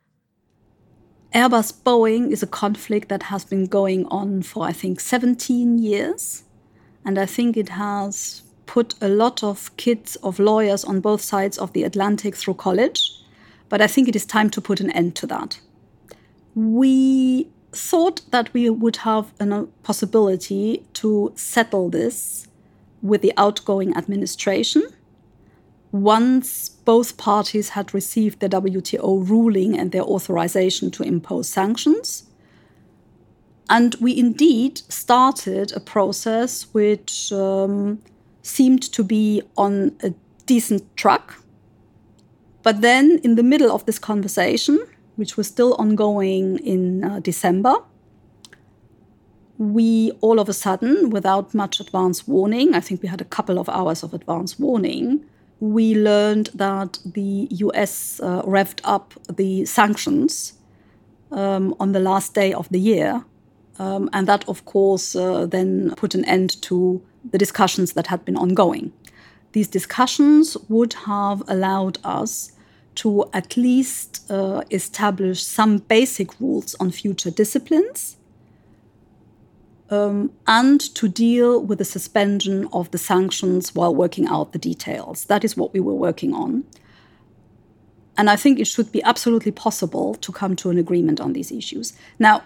Airbus 1.34 1.82
Boeing 1.84 2.32
is 2.32 2.42
a 2.42 2.48
conflict 2.48 3.10
that 3.10 3.24
has 3.24 3.44
been 3.44 3.66
going 3.66 4.06
on 4.06 4.44
for, 4.44 4.66
I 4.66 4.72
think, 4.72 5.00
17 5.00 5.80
years. 5.80 6.44
And 7.04 7.18
I 7.20 7.26
think 7.26 7.58
it 7.58 7.70
has 7.70 8.44
put 8.68 8.94
a 9.02 9.10
lot 9.10 9.44
of 9.44 9.76
kids 9.78 10.16
of 10.18 10.38
lawyers 10.38 10.86
on 10.86 11.02
both 11.02 11.22
sides 11.22 11.58
of 11.58 11.74
the 11.74 11.84
Atlantic 11.84 12.36
through 12.36 12.54
college. 12.54 13.19
But 13.70 13.82
I 13.82 13.88
think 13.88 14.08
it 14.08 14.16
is 14.16 14.26
time 14.26 14.50
to 14.52 14.62
put 14.62 14.80
an 14.80 14.92
end 14.92 15.16
to 15.18 15.28
that. 15.28 15.60
We 16.56 17.48
thought 17.72 18.22
that 18.32 18.52
we 18.54 18.70
would 18.70 18.98
have 18.98 19.32
a 19.40 19.66
possibility 19.84 20.84
to 20.94 21.32
settle 21.36 21.90
this 21.90 22.48
with 23.02 23.22
the 23.22 23.32
outgoing 23.38 23.96
administration 23.96 24.84
once 25.92 26.70
both 26.70 27.18
parties 27.18 27.70
had 27.70 27.94
received 27.94 28.40
the 28.40 28.50
WTO 28.50 29.28
ruling 29.28 29.78
and 29.78 29.92
their 29.92 30.04
authorization 30.04 30.92
to 30.92 31.04
impose 31.04 31.50
sanctions. 31.50 32.26
And 33.70 33.96
we 33.96 34.18
indeed 34.18 34.82
started 34.90 35.72
a 35.76 35.80
process 35.80 36.68
which 36.74 37.32
um, 37.32 38.02
seemed 38.42 38.82
to 38.94 39.04
be 39.04 39.42
on 39.58 39.96
a 40.04 40.14
decent 40.46 40.96
track. 40.96 41.34
But 42.70 42.82
then, 42.82 43.20
in 43.24 43.34
the 43.34 43.42
middle 43.42 43.72
of 43.72 43.88
this 43.88 43.98
conversation, 43.98 44.78
which 45.16 45.36
was 45.36 45.48
still 45.48 45.74
ongoing 45.80 46.60
in 46.60 47.04
uh, 47.04 47.20
December, 47.20 47.74
we 49.58 50.12
all 50.22 50.40
of 50.40 50.48
a 50.48 50.54
sudden, 50.54 51.10
without 51.10 51.56
much 51.56 51.80
advance 51.80 52.28
warning, 52.28 52.76
I 52.76 52.80
think 52.80 53.02
we 53.02 53.10
had 53.10 53.22
a 53.22 53.26
couple 53.26 53.58
of 53.58 53.70
hours 53.70 54.04
of 54.04 54.14
advance 54.14 54.60
warning, 54.60 55.26
we 55.60 55.96
learned 55.96 56.52
that 56.54 57.00
the 57.04 57.48
US 57.50 58.20
uh, 58.20 58.44
revved 58.44 58.82
up 58.84 59.16
the 59.28 59.66
sanctions 59.66 60.54
um, 61.32 61.74
on 61.80 61.94
the 61.94 62.00
last 62.00 62.36
day 62.36 62.54
of 62.54 62.70
the 62.70 62.80
year. 62.80 63.26
Um, 63.80 64.12
and 64.14 64.28
that, 64.28 64.48
of 64.48 64.66
course, 64.66 65.16
uh, 65.16 65.48
then 65.48 65.96
put 65.96 66.14
an 66.14 66.24
end 66.26 66.62
to 66.62 67.02
the 67.32 67.40
discussions 67.40 67.94
that 67.94 68.06
had 68.06 68.26
been 68.26 68.38
ongoing. 68.38 68.94
These 69.54 69.70
discussions 69.70 70.56
would 70.68 70.94
have 71.08 71.42
allowed 71.48 71.98
us 72.04 72.52
to 73.00 73.30
at 73.32 73.56
least 73.56 74.30
uh, 74.30 74.62
establish 74.72 75.42
some 75.42 75.78
basic 75.78 76.38
rules 76.42 76.76
on 76.82 76.92
future 76.92 77.32
disciplines 77.32 78.18
um, 79.90 80.32
and 80.48 80.82
to 80.96 81.08
deal 81.08 81.64
with 81.64 81.78
the 81.78 81.86
suspension 81.86 82.68
of 82.74 82.92
the 82.92 82.98
sanctions 82.98 83.74
while 83.74 83.96
working 83.96 84.28
out 84.28 84.52
the 84.52 84.60
details. 84.60 85.24
That 85.26 85.46
is 85.46 85.56
what 85.56 85.74
we 85.74 85.80
were 85.80 85.94
working 85.94 86.34
on. 86.34 86.66
And 88.18 88.30
I 88.30 88.36
think 88.36 88.60
it 88.60 88.68
should 88.68 88.92
be 88.92 89.02
absolutely 89.04 89.54
possible 89.54 90.16
to 90.16 90.34
come 90.34 90.58
to 90.58 90.70
an 90.70 90.78
agreement 90.78 91.22
on 91.22 91.32
these 91.32 91.54
issues. 91.54 91.94
Now, 92.20 92.44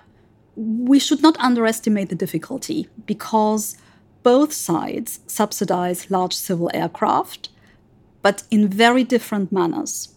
we 0.55 0.99
should 0.99 1.23
not 1.23 1.35
underestimate 1.39 2.09
the 2.09 2.15
difficulty 2.15 2.87
because 3.07 3.75
both 4.21 4.53
sides 4.53 5.19
subsidize 5.25 6.11
large 6.11 6.35
civil 6.35 6.69
aircraft, 6.75 7.49
but 8.21 8.43
in 8.51 8.67
very 8.67 9.03
different 9.03 9.51
manners. 9.51 10.12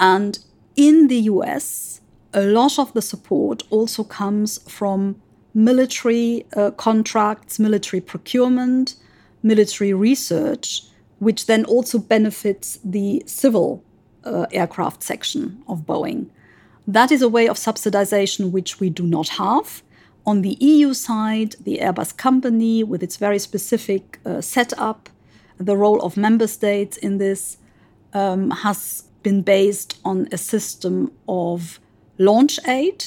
And 0.00 0.38
in 0.76 1.08
the 1.08 1.20
US, 1.34 2.00
a 2.32 2.42
lot 2.42 2.78
of 2.78 2.92
the 2.94 3.02
support 3.02 3.62
also 3.70 4.02
comes 4.02 4.58
from 4.68 5.20
military 5.52 6.46
uh, 6.56 6.70
contracts, 6.72 7.58
military 7.58 8.00
procurement, 8.00 8.94
military 9.42 9.92
research, 9.92 10.82
which 11.18 11.46
then 11.46 11.64
also 11.66 11.98
benefits 11.98 12.78
the 12.82 13.22
civil 13.26 13.84
uh, 14.24 14.46
aircraft 14.52 15.02
section 15.02 15.62
of 15.68 15.80
Boeing. 15.80 16.30
That 16.86 17.12
is 17.12 17.20
a 17.22 17.28
way 17.28 17.46
of 17.46 17.56
subsidization 17.56 18.52
which 18.52 18.80
we 18.80 18.90
do 18.90 19.02
not 19.02 19.28
have. 19.30 19.82
On 20.24 20.42
the 20.42 20.56
EU 20.60 20.94
side, 20.94 21.56
the 21.60 21.78
Airbus 21.78 22.16
company, 22.16 22.82
with 22.84 23.02
its 23.02 23.16
very 23.16 23.38
specific 23.38 24.18
uh, 24.24 24.40
setup, 24.40 25.10
the 25.58 25.76
role 25.76 26.00
of 26.00 26.16
member 26.16 26.46
states 26.46 26.96
in 26.96 27.18
this 27.18 27.58
um, 28.14 28.50
has 28.50 29.04
been 29.22 29.42
based 29.42 29.98
on 30.04 30.28
a 30.32 30.38
system 30.38 31.12
of 31.28 31.80
launch 32.18 32.58
aid, 32.66 33.06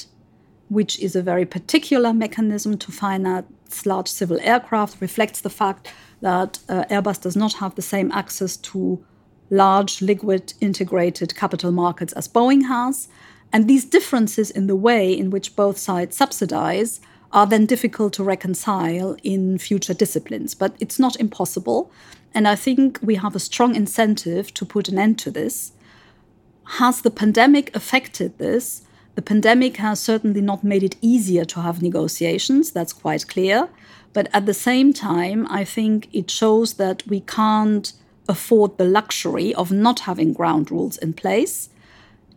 which 0.68 0.98
is 1.00 1.14
a 1.14 1.22
very 1.22 1.44
particular 1.44 2.12
mechanism 2.12 2.78
to 2.78 2.92
finance 2.92 3.86
large 3.86 4.08
civil 4.08 4.38
aircraft, 4.40 5.00
reflects 5.00 5.40
the 5.40 5.50
fact 5.50 5.92
that 6.20 6.58
uh, 6.68 6.84
Airbus 6.90 7.20
does 7.20 7.36
not 7.36 7.54
have 7.54 7.74
the 7.74 7.82
same 7.82 8.10
access 8.12 8.56
to 8.56 9.04
large 9.50 10.00
liquid 10.00 10.54
integrated 10.60 11.36
capital 11.36 11.70
markets 11.70 12.12
as 12.14 12.28
Boeing 12.28 12.66
has. 12.66 13.08
And 13.52 13.68
these 13.68 13.84
differences 13.84 14.50
in 14.50 14.66
the 14.66 14.76
way 14.76 15.12
in 15.12 15.30
which 15.30 15.54
both 15.54 15.78
sides 15.78 16.16
subsidize 16.16 17.00
are 17.30 17.46
then 17.46 17.66
difficult 17.66 18.12
to 18.14 18.24
reconcile 18.24 19.16
in 19.22 19.58
future 19.58 19.94
disciplines. 19.94 20.54
But 20.54 20.74
it's 20.80 20.98
not 20.98 21.16
impossible. 21.16 21.90
And 22.32 22.48
I 22.48 22.56
think 22.56 22.98
we 23.02 23.16
have 23.16 23.36
a 23.36 23.40
strong 23.40 23.74
incentive 23.76 24.52
to 24.54 24.64
put 24.64 24.88
an 24.88 24.98
end 24.98 25.18
to 25.20 25.30
this. 25.30 25.72
Has 26.64 27.02
the 27.02 27.10
pandemic 27.10 27.74
affected 27.76 28.38
this? 28.38 28.82
The 29.14 29.22
pandemic 29.22 29.76
has 29.76 30.00
certainly 30.00 30.40
not 30.40 30.64
made 30.64 30.82
it 30.82 30.96
easier 31.00 31.44
to 31.44 31.60
have 31.60 31.82
negotiations, 31.82 32.72
that's 32.72 32.92
quite 32.92 33.28
clear. 33.28 33.68
But 34.12 34.28
at 34.32 34.46
the 34.46 34.54
same 34.54 34.92
time, 34.92 35.46
I 35.50 35.64
think 35.64 36.08
it 36.12 36.30
shows 36.30 36.74
that 36.74 37.06
we 37.06 37.20
can't 37.20 37.92
afford 38.28 38.78
the 38.78 38.84
luxury 38.84 39.54
of 39.54 39.70
not 39.70 40.00
having 40.00 40.32
ground 40.32 40.70
rules 40.70 40.96
in 40.98 41.12
place, 41.12 41.68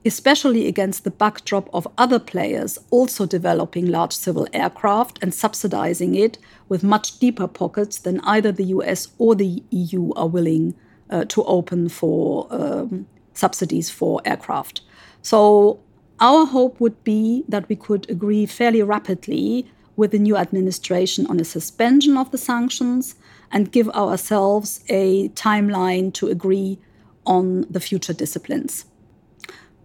especially 0.05 0.67
against 0.67 1.03
the 1.03 1.11
backdrop 1.11 1.69
of 1.73 1.87
other 1.97 2.19
players 2.19 2.77
also 2.91 3.25
developing 3.25 3.85
large 3.85 4.13
civil 4.13 4.47
aircraft 4.53 5.19
and 5.21 5.33
subsidizing 5.33 6.15
it 6.15 6.37
with 6.69 6.83
much 6.83 7.19
deeper 7.19 7.47
pockets 7.47 7.97
than 7.97 8.19
either 8.21 8.51
the 8.51 8.65
US 8.65 9.09
or 9.17 9.35
the 9.35 9.63
EU 9.69 10.13
are 10.13 10.27
willing 10.27 10.75
uh, 11.09 11.25
to 11.25 11.43
open 11.45 11.89
for 11.89 12.47
um, 12.49 13.07
subsidies 13.37 13.89
for 13.89 14.21
aircraft. 14.25 14.81
So 15.21 15.79
our 16.19 16.45
hope 16.45 16.79
would 16.79 17.03
be 17.03 17.43
that 17.47 17.69
we 17.69 17.75
could 17.75 18.09
agree 18.09 18.45
fairly 18.45 18.81
rapidly 18.81 19.69
with 19.95 20.11
the 20.11 20.19
new 20.19 20.37
administration 20.37 21.27
on 21.27 21.39
a 21.39 21.43
suspension 21.43 22.17
of 22.17 22.31
the 22.31 22.37
sanctions 22.37 23.15
and 23.51 23.71
give 23.71 23.89
ourselves 23.89 24.83
a 24.89 25.29
timeline 25.29 26.13
to 26.13 26.27
agree 26.27 26.79
on 27.25 27.65
the 27.69 27.79
future 27.79 28.13
disciplines. 28.13 28.85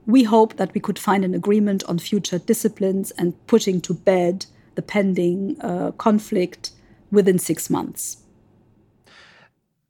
We 0.06 0.24
hope 0.24 0.56
that 0.56 0.74
we 0.74 0.80
could 0.80 0.98
find 0.98 1.24
an 1.24 1.34
agreement 1.34 1.84
on 1.84 1.98
future 1.98 2.38
disciplines 2.38 3.10
and 3.12 3.34
putting 3.46 3.80
to 3.82 3.94
bed 3.94 4.46
the 4.74 4.82
pending 4.82 5.60
uh, 5.60 5.92
conflict 5.92 6.72
within 7.10 7.38
six 7.38 7.70
months. 7.70 8.21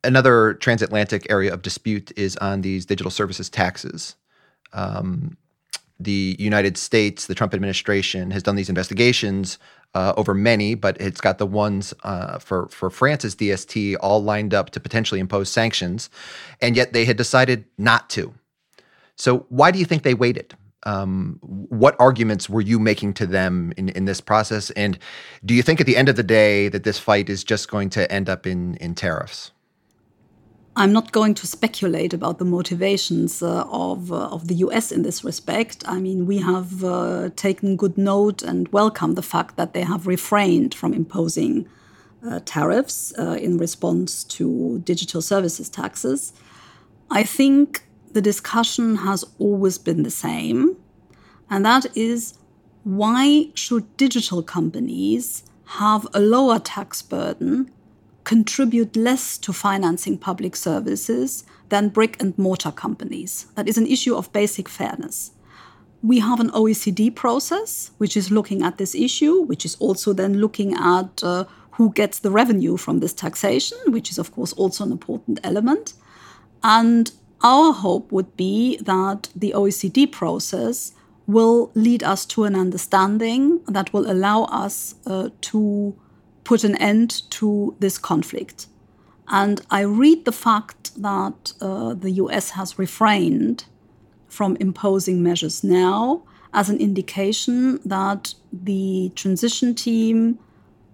Another 0.04 0.54
transatlantic 0.54 1.30
area 1.30 1.52
of 1.52 1.62
dispute 1.62 2.12
is 2.16 2.36
on 2.38 2.62
these 2.62 2.86
digital 2.86 3.10
services 3.10 3.48
taxes. 3.48 4.16
Um, 4.72 5.36
the 6.00 6.36
United 6.38 6.76
States, 6.76 7.26
the 7.26 7.34
Trump 7.34 7.54
administration, 7.54 8.30
has 8.32 8.42
done 8.42 8.56
these 8.56 8.68
investigations 8.68 9.58
uh, 9.94 10.12
over 10.16 10.34
many, 10.34 10.74
but 10.74 11.00
it's 11.00 11.20
got 11.20 11.38
the 11.38 11.46
ones 11.46 11.94
uh, 12.02 12.38
for 12.38 12.68
for 12.68 12.90
France's 12.90 13.36
DST 13.36 13.96
all 14.00 14.22
lined 14.22 14.54
up 14.54 14.70
to 14.70 14.80
potentially 14.80 15.20
impose 15.20 15.50
sanctions, 15.50 16.10
and 16.60 16.76
yet 16.76 16.92
they 16.92 17.04
had 17.04 17.16
decided 17.16 17.64
not 17.78 18.08
to. 18.10 18.34
So 19.16 19.46
why 19.50 19.70
do 19.70 19.78
you 19.78 19.84
think 19.84 20.02
they 20.02 20.14
waited? 20.14 20.54
Um, 20.84 21.38
what 21.42 21.94
arguments 22.00 22.50
were 22.50 22.60
you 22.60 22.80
making 22.80 23.14
to 23.14 23.26
them 23.26 23.72
in, 23.76 23.88
in 23.90 24.04
this 24.06 24.20
process? 24.20 24.70
And 24.70 24.98
do 25.44 25.54
you 25.54 25.62
think 25.62 25.80
at 25.80 25.86
the 25.86 25.96
end 25.96 26.08
of 26.08 26.16
the 26.16 26.24
day 26.24 26.68
that 26.68 26.82
this 26.82 26.98
fight 26.98 27.30
is 27.30 27.44
just 27.44 27.70
going 27.70 27.90
to 27.90 28.10
end 28.10 28.28
up 28.28 28.46
in 28.46 28.76
in 28.76 28.94
tariffs? 28.94 29.52
I'm 30.74 30.92
not 30.92 31.12
going 31.12 31.34
to 31.34 31.46
speculate 31.46 32.14
about 32.14 32.38
the 32.38 32.46
motivations 32.46 33.42
uh, 33.42 33.64
of, 33.68 34.10
uh, 34.10 34.28
of 34.28 34.48
the 34.48 34.54
US 34.54 34.90
in 34.90 35.02
this 35.02 35.22
respect. 35.22 35.84
I 35.86 36.00
mean, 36.00 36.26
we 36.26 36.38
have 36.38 36.82
uh, 36.82 37.28
taken 37.36 37.76
good 37.76 37.98
note 37.98 38.42
and 38.42 38.68
welcome 38.68 39.12
the 39.14 39.22
fact 39.22 39.56
that 39.56 39.74
they 39.74 39.82
have 39.82 40.06
refrained 40.06 40.74
from 40.74 40.94
imposing 40.94 41.68
uh, 42.26 42.40
tariffs 42.46 43.12
uh, 43.18 43.32
in 43.32 43.58
response 43.58 44.24
to 44.24 44.78
digital 44.84 45.20
services 45.20 45.68
taxes. 45.68 46.32
I 47.10 47.22
think 47.22 47.84
the 48.12 48.22
discussion 48.22 48.96
has 48.96 49.24
always 49.38 49.76
been 49.76 50.04
the 50.04 50.10
same, 50.10 50.76
and 51.50 51.66
that 51.66 51.94
is 51.94 52.38
why 52.84 53.50
should 53.54 53.96
digital 53.98 54.42
companies 54.42 55.44
have 55.64 56.06
a 56.14 56.20
lower 56.20 56.58
tax 56.58 57.02
burden 57.02 57.70
contribute 58.32 58.96
less 58.96 59.36
to 59.36 59.52
financing 59.52 60.16
public 60.16 60.56
services 60.56 61.44
than 61.68 61.90
brick 61.90 62.16
and 62.18 62.32
mortar 62.38 62.72
companies. 62.72 63.44
That 63.56 63.68
is 63.68 63.76
an 63.76 63.86
issue 63.86 64.14
of 64.16 64.32
basic 64.32 64.70
fairness. 64.70 65.32
We 66.02 66.20
have 66.20 66.40
an 66.40 66.48
OECD 66.52 67.14
process 67.14 67.90
which 67.98 68.16
is 68.16 68.30
looking 68.30 68.62
at 68.62 68.78
this 68.78 68.94
issue, 68.94 69.42
which 69.42 69.66
is 69.66 69.76
also 69.80 70.14
then 70.14 70.38
looking 70.38 70.72
at 70.72 71.22
uh, 71.22 71.44
who 71.72 71.92
gets 71.92 72.20
the 72.20 72.30
revenue 72.30 72.78
from 72.78 73.00
this 73.00 73.12
taxation, 73.12 73.76
which 73.88 74.10
is, 74.10 74.18
of 74.18 74.32
course, 74.32 74.54
also 74.54 74.84
an 74.84 74.92
important 74.92 75.38
element. 75.44 75.92
And 76.62 77.12
our 77.42 77.74
hope 77.74 78.10
would 78.12 78.34
be 78.34 78.78
that 78.78 79.28
the 79.36 79.52
OECD 79.54 80.10
process 80.10 80.92
will 81.26 81.70
lead 81.74 82.02
us 82.02 82.24
to 82.32 82.44
an 82.44 82.54
understanding 82.54 83.60
that 83.66 83.92
will 83.92 84.10
allow 84.10 84.44
us 84.44 84.94
uh, 85.06 85.28
to 85.42 85.94
put 86.44 86.64
an 86.64 86.76
end 86.76 87.22
to 87.30 87.74
this 87.78 87.98
conflict. 87.98 88.66
And 89.28 89.60
I 89.70 89.80
read 89.82 90.24
the 90.24 90.32
fact 90.32 91.00
that 91.00 91.52
uh, 91.60 91.94
the 91.94 92.10
US 92.12 92.50
has 92.50 92.78
refrained 92.78 93.64
from 94.28 94.56
imposing 94.56 95.22
measures 95.22 95.62
now 95.62 96.22
as 96.54 96.68
an 96.68 96.78
indication 96.78 97.80
that 97.84 98.34
the 98.52 99.10
transition 99.14 99.74
team 99.74 100.38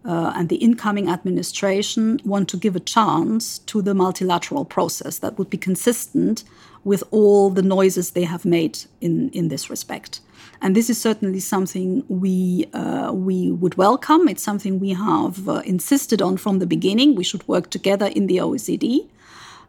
uh, 0.05 0.33
and 0.37 0.49
the 0.49 0.57
incoming 0.57 1.09
administration 1.09 2.21
want 2.25 2.49
to 2.49 2.57
give 2.57 2.77
a 2.77 2.81
chance 2.81 3.59
to 3.61 3.83
the 3.83 3.95
multilateral 3.95 4.65
process 4.65 5.19
that 5.19 5.39
would 5.39 5.51
be 5.51 5.59
consistent 5.59 6.45
with 6.85 7.03
all 7.11 7.51
the 7.51 7.63
noises 7.63 8.13
they 8.13 8.25
have 8.25 8.45
made 8.45 8.79
in, 9.01 9.31
in 9.31 9.49
this 9.49 9.69
respect. 9.69 10.21
And 10.61 10.75
this 10.75 10.91
is 10.91 11.01
certainly 11.01 11.41
something 11.41 12.05
we 12.09 12.67
uh, 12.73 13.13
we 13.13 13.51
would 13.53 13.77
welcome. 13.77 14.29
It's 14.29 14.43
something 14.43 14.81
we 14.81 14.91
have 14.91 15.49
uh, 15.49 15.63
insisted 15.65 16.21
on 16.21 16.37
from 16.37 16.59
the 16.59 16.67
beginning. 16.67 17.15
We 17.15 17.25
should 17.25 17.47
work 17.47 17.71
together 17.71 18.07
in 18.07 18.27
the 18.27 18.39
OECD. 18.39 19.09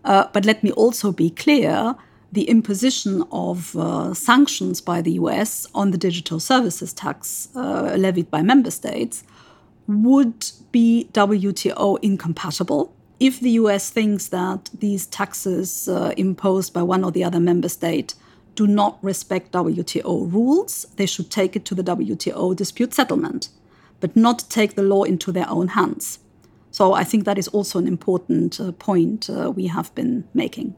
Uh, 0.03 0.25
but 0.33 0.45
let 0.45 0.63
me 0.63 0.71
also 0.71 1.11
be 1.11 1.29
clear: 1.29 1.95
the 2.31 2.49
imposition 2.49 3.23
of 3.31 3.75
uh, 3.75 4.13
sanctions 4.13 4.81
by 4.81 5.01
the 5.01 5.13
US 5.13 5.67
on 5.73 5.91
the 5.91 5.97
digital 5.97 6.39
services 6.39 6.93
tax 6.93 7.49
uh, 7.55 7.95
levied 7.97 8.31
by 8.31 8.41
member 8.41 8.71
states 8.71 9.23
would 9.87 10.51
be 10.71 11.09
WTO 11.13 11.97
incompatible. 12.01 12.93
If 13.19 13.39
the 13.39 13.51
US 13.51 13.89
thinks 13.89 14.27
that 14.27 14.69
these 14.79 15.07
taxes 15.07 15.87
uh, 15.87 16.13
imposed 16.15 16.73
by 16.73 16.83
one 16.83 17.03
or 17.03 17.11
the 17.11 17.23
other 17.23 17.39
member 17.39 17.69
state 17.69 18.13
do 18.59 18.67
not 18.67 19.01
respect 19.01 19.53
WTO 19.53 20.33
rules, 20.33 20.85
they 20.97 21.05
should 21.05 21.31
take 21.31 21.55
it 21.55 21.63
to 21.63 21.73
the 21.73 21.81
WTO 21.81 22.53
dispute 22.53 22.93
settlement, 22.93 23.47
but 24.01 24.17
not 24.17 24.49
take 24.49 24.75
the 24.75 24.83
law 24.83 25.03
into 25.03 25.31
their 25.31 25.49
own 25.49 25.69
hands. 25.69 26.19
So 26.69 26.91
I 26.91 27.05
think 27.05 27.23
that 27.23 27.37
is 27.37 27.47
also 27.47 27.79
an 27.79 27.87
important 27.87 28.59
uh, 28.59 28.73
point 28.73 29.29
uh, 29.29 29.49
we 29.55 29.67
have 29.67 29.95
been 29.95 30.25
making. 30.33 30.75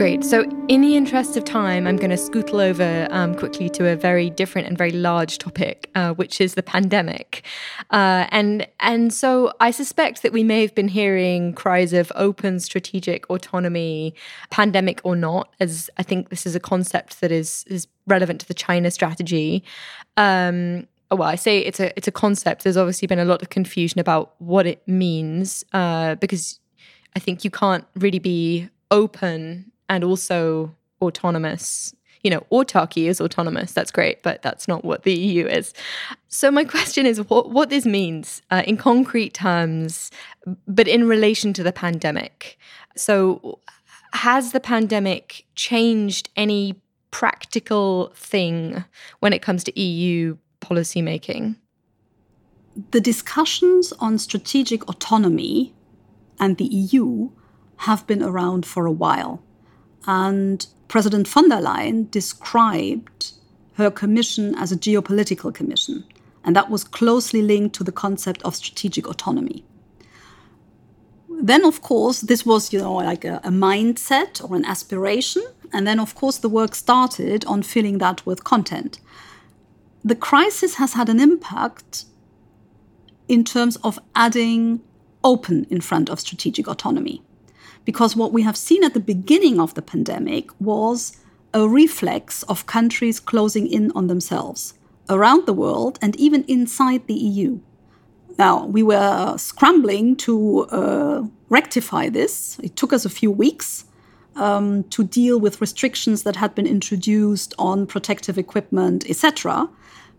Great. 0.00 0.24
So, 0.24 0.44
in 0.68 0.80
the 0.80 0.96
interest 0.96 1.36
of 1.36 1.44
time, 1.44 1.86
I'm 1.86 1.96
going 1.96 2.08
to 2.08 2.16
scootle 2.16 2.58
over 2.58 3.06
um, 3.10 3.34
quickly 3.34 3.68
to 3.68 3.86
a 3.86 3.96
very 3.96 4.30
different 4.30 4.66
and 4.66 4.78
very 4.78 4.92
large 4.92 5.36
topic, 5.36 5.90
uh, 5.94 6.14
which 6.14 6.40
is 6.40 6.54
the 6.54 6.62
pandemic. 6.62 7.44
Uh, 7.90 8.26
and 8.30 8.66
and 8.80 9.12
so, 9.12 9.52
I 9.60 9.70
suspect 9.70 10.22
that 10.22 10.32
we 10.32 10.42
may 10.42 10.62
have 10.62 10.74
been 10.74 10.88
hearing 10.88 11.52
cries 11.52 11.92
of 11.92 12.10
open 12.14 12.60
strategic 12.60 13.28
autonomy, 13.28 14.14
pandemic 14.48 15.02
or 15.04 15.16
not, 15.16 15.52
as 15.60 15.90
I 15.98 16.02
think 16.02 16.30
this 16.30 16.46
is 16.46 16.54
a 16.54 16.60
concept 16.60 17.20
that 17.20 17.30
is 17.30 17.64
is 17.66 17.86
relevant 18.06 18.40
to 18.40 18.48
the 18.48 18.54
China 18.54 18.90
strategy. 18.90 19.62
Um, 20.16 20.86
well, 21.10 21.24
I 21.24 21.34
say 21.34 21.58
it's 21.58 21.78
a 21.78 21.94
it's 21.94 22.08
a 22.08 22.12
concept. 22.12 22.64
There's 22.64 22.78
obviously 22.78 23.06
been 23.06 23.18
a 23.18 23.26
lot 23.26 23.42
of 23.42 23.50
confusion 23.50 24.00
about 24.00 24.32
what 24.38 24.66
it 24.66 24.80
means 24.88 25.62
uh, 25.74 26.14
because 26.14 26.58
I 27.14 27.18
think 27.18 27.44
you 27.44 27.50
can't 27.50 27.84
really 27.96 28.18
be 28.18 28.70
open 28.90 29.69
and 29.90 30.04
also 30.04 30.74
autonomous. 31.02 31.94
You 32.22 32.30
know, 32.30 32.46
autarky 32.52 33.08
is 33.08 33.20
autonomous. 33.20 33.72
That's 33.72 33.90
great, 33.90 34.22
but 34.22 34.40
that's 34.42 34.68
not 34.68 34.84
what 34.84 35.02
the 35.02 35.12
EU 35.12 35.46
is. 35.46 35.74
So 36.28 36.50
my 36.50 36.64
question 36.76 37.04
is, 37.04 37.18
what 37.28 37.50
what 37.50 37.68
this 37.68 37.84
means 37.84 38.40
uh, 38.50 38.62
in 38.66 38.78
concrete 38.78 39.34
terms, 39.34 40.10
but 40.66 40.88
in 40.88 41.06
relation 41.06 41.52
to 41.54 41.62
the 41.62 41.72
pandemic. 41.72 42.56
So, 42.96 43.58
has 44.12 44.52
the 44.52 44.60
pandemic 44.60 45.44
changed 45.54 46.28
any 46.36 46.80
practical 47.10 48.12
thing 48.14 48.84
when 49.20 49.32
it 49.32 49.42
comes 49.42 49.64
to 49.64 49.80
EU 49.80 50.36
policymaking? 50.60 51.56
The 52.92 53.00
discussions 53.00 53.92
on 53.98 54.18
strategic 54.18 54.88
autonomy 54.88 55.74
and 56.38 56.56
the 56.56 56.64
EU 56.64 57.30
have 57.78 58.06
been 58.06 58.22
around 58.22 58.66
for 58.66 58.86
a 58.86 58.92
while. 58.92 59.42
And 60.06 60.66
President 60.88 61.28
von 61.28 61.48
der 61.48 61.60
Leyen 61.60 62.10
described 62.10 63.32
her 63.74 63.90
commission 63.90 64.54
as 64.56 64.72
a 64.72 64.76
geopolitical 64.76 65.52
commission. 65.52 66.04
And 66.44 66.56
that 66.56 66.70
was 66.70 66.84
closely 66.84 67.42
linked 67.42 67.74
to 67.76 67.84
the 67.84 67.92
concept 67.92 68.42
of 68.42 68.56
strategic 68.56 69.06
autonomy. 69.06 69.64
Then, 71.28 71.64
of 71.64 71.80
course, 71.80 72.20
this 72.20 72.44
was, 72.44 72.72
you 72.72 72.80
know, 72.80 72.94
like 72.94 73.24
a, 73.24 73.40
a 73.44 73.50
mindset 73.50 74.42
or 74.42 74.56
an 74.56 74.64
aspiration. 74.64 75.42
And 75.72 75.86
then, 75.86 76.00
of 76.00 76.14
course, 76.14 76.38
the 76.38 76.48
work 76.48 76.74
started 76.74 77.44
on 77.46 77.62
filling 77.62 77.98
that 77.98 78.26
with 78.26 78.44
content 78.44 79.00
the 80.04 80.14
crisis 80.14 80.76
has 80.76 80.94
had 80.94 81.08
an 81.08 81.20
impact 81.20 82.04
in 83.28 83.44
terms 83.44 83.76
of 83.76 83.98
adding 84.14 84.80
open 85.22 85.66
in 85.70 85.80
front 85.80 86.08
of 86.08 86.18
strategic 86.18 86.66
autonomy. 86.66 87.22
Because 87.90 88.14
what 88.14 88.32
we 88.32 88.42
have 88.42 88.56
seen 88.56 88.84
at 88.84 88.94
the 88.94 89.00
beginning 89.00 89.58
of 89.58 89.74
the 89.74 89.82
pandemic 89.82 90.48
was 90.60 91.16
a 91.52 91.68
reflex 91.68 92.44
of 92.44 92.64
countries 92.64 93.18
closing 93.18 93.66
in 93.66 93.90
on 93.96 94.06
themselves 94.06 94.74
around 95.08 95.44
the 95.44 95.52
world 95.52 95.98
and 96.00 96.14
even 96.14 96.44
inside 96.44 97.08
the 97.08 97.14
EU. 97.14 97.58
Now, 98.38 98.64
we 98.64 98.84
were 98.84 99.36
scrambling 99.38 100.14
to 100.18 100.68
uh, 100.70 101.24
rectify 101.48 102.10
this. 102.10 102.60
It 102.62 102.76
took 102.76 102.92
us 102.92 103.04
a 103.04 103.10
few 103.20 103.32
weeks 103.32 103.86
um, 104.36 104.84
to 104.90 105.02
deal 105.02 105.40
with 105.40 105.60
restrictions 105.60 106.22
that 106.22 106.36
had 106.36 106.54
been 106.54 106.68
introduced 106.68 107.54
on 107.58 107.88
protective 107.88 108.38
equipment, 108.38 109.10
etc. 109.10 109.68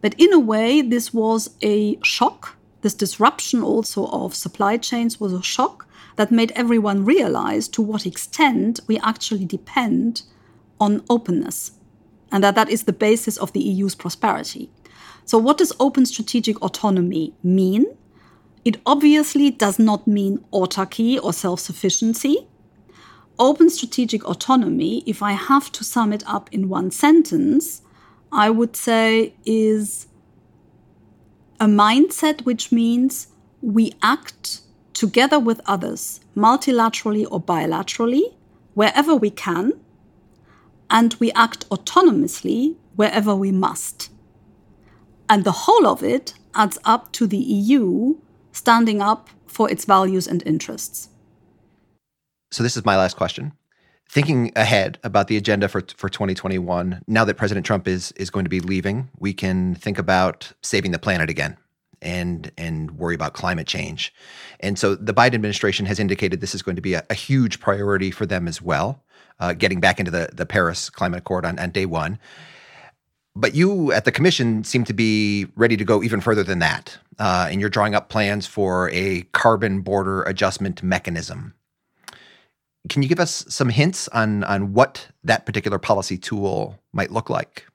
But 0.01 0.13
in 0.17 0.33
a 0.33 0.39
way, 0.39 0.81
this 0.81 1.13
was 1.13 1.51
a 1.61 1.97
shock. 2.03 2.57
This 2.81 2.93
disruption 2.93 3.63
also 3.63 4.07
of 4.07 4.35
supply 4.35 4.75
chains 4.75 5.21
was 5.21 5.31
a 5.31 5.41
shock 5.41 5.87
that 6.15 6.31
made 6.31 6.51
everyone 6.55 7.05
realize 7.05 7.67
to 7.69 7.81
what 7.81 8.05
extent 8.05 8.79
we 8.87 8.99
actually 8.99 9.45
depend 9.45 10.23
on 10.79 11.03
openness 11.09 11.71
and 12.31 12.43
that 12.43 12.55
that 12.55 12.69
is 12.69 12.83
the 12.83 12.93
basis 12.93 13.37
of 13.37 13.53
the 13.53 13.59
EU's 13.59 13.95
prosperity. 13.95 14.69
So, 15.25 15.37
what 15.37 15.57
does 15.57 15.73
open 15.79 16.05
strategic 16.05 16.61
autonomy 16.61 17.33
mean? 17.43 17.85
It 18.63 18.77
obviously 18.85 19.51
does 19.51 19.79
not 19.79 20.07
mean 20.07 20.43
autarky 20.53 21.21
or 21.21 21.33
self 21.33 21.59
sufficiency. 21.59 22.47
Open 23.39 23.69
strategic 23.69 24.23
autonomy, 24.25 25.03
if 25.07 25.23
I 25.23 25.31
have 25.31 25.71
to 25.71 25.83
sum 25.83 26.13
it 26.13 26.23
up 26.27 26.49
in 26.51 26.69
one 26.69 26.91
sentence, 26.91 27.81
I 28.31 28.49
would 28.49 28.75
say, 28.75 29.33
is 29.45 30.07
a 31.59 31.65
mindset 31.65 32.41
which 32.41 32.71
means 32.71 33.27
we 33.61 33.93
act 34.01 34.61
together 35.01 35.39
with 35.39 35.59
others, 35.65 36.19
multilaterally 36.37 37.25
or 37.31 37.41
bilaterally, 37.41 38.35
wherever 38.75 39.15
we 39.15 39.31
can, 39.31 39.73
and 40.91 41.15
we 41.15 41.31
act 41.31 41.67
autonomously 41.69 42.75
wherever 42.95 43.33
we 43.35 43.51
must. 43.51 44.11
And 45.27 45.43
the 45.43 45.63
whole 45.63 45.87
of 45.87 46.03
it 46.03 46.35
adds 46.53 46.77
up 46.85 47.11
to 47.13 47.25
the 47.25 47.43
EU 47.59 48.17
standing 48.51 49.01
up 49.01 49.27
for 49.47 49.71
its 49.71 49.85
values 49.85 50.27
and 50.27 50.43
interests. 50.45 51.09
So, 52.51 52.61
this 52.61 52.77
is 52.77 52.85
my 52.85 52.95
last 52.95 53.17
question 53.17 53.53
thinking 54.07 54.51
ahead 54.55 54.99
about 55.03 55.29
the 55.29 55.37
agenda 55.37 55.67
for 55.69 55.81
for 55.95 56.09
2021 56.09 57.01
now 57.07 57.23
that 57.23 57.35
president 57.35 57.65
trump 57.65 57.87
is 57.87 58.11
is 58.17 58.29
going 58.29 58.43
to 58.43 58.49
be 58.49 58.59
leaving 58.59 59.07
we 59.19 59.33
can 59.33 59.73
think 59.73 59.97
about 59.97 60.51
saving 60.61 60.91
the 60.91 60.99
planet 60.99 61.29
again 61.29 61.55
and 62.01 62.51
and 62.57 62.91
worry 62.97 63.15
about 63.15 63.33
climate 63.33 63.67
change. 63.67 64.13
And 64.59 64.77
so 64.77 64.95
the 64.95 65.13
biden 65.13 65.35
administration 65.35 65.85
has 65.85 65.99
indicated 65.99 66.41
this 66.41 66.55
is 66.55 66.61
going 66.61 66.75
to 66.75 66.81
be 66.81 66.93
a, 66.93 67.05
a 67.09 67.13
huge 67.13 67.59
priority 67.59 68.11
for 68.11 68.25
them 68.25 68.47
as 68.47 68.61
well 68.61 69.03
uh, 69.39 69.53
getting 69.53 69.79
back 69.79 69.99
into 69.99 70.11
the 70.11 70.29
the 70.33 70.45
paris 70.45 70.89
climate 70.89 71.19
accord 71.19 71.45
on, 71.45 71.59
on 71.59 71.71
day 71.71 71.85
one. 71.85 72.19
But 73.33 73.55
you 73.55 73.93
at 73.93 74.05
the 74.05 74.11
commission 74.11 74.63
seem 74.63 74.83
to 74.85 74.93
be 74.93 75.47
ready 75.55 75.77
to 75.77 75.85
go 75.85 76.03
even 76.03 76.19
further 76.19 76.43
than 76.43 76.59
that 76.59 76.97
uh, 77.21 77.47
and 77.51 77.61
you're 77.61 77.69
drawing 77.69 77.93
up 77.93 78.09
plans 78.09 78.47
for 78.47 78.89
a 78.89 79.21
carbon 79.31 79.81
border 79.81 80.23
adjustment 80.23 80.81
mechanism. 80.81 81.53
Can 82.89 83.03
you 83.03 83.09
give 83.09 83.19
us 83.19 83.45
some 83.47 83.69
hints 83.69 84.07
on, 84.07 84.43
on 84.45 84.73
what 84.73 85.07
that 85.23 85.45
particular 85.45 85.77
policy 85.77 86.17
tool 86.17 86.79
might 86.93 87.11
look 87.11 87.29
like? 87.29 87.67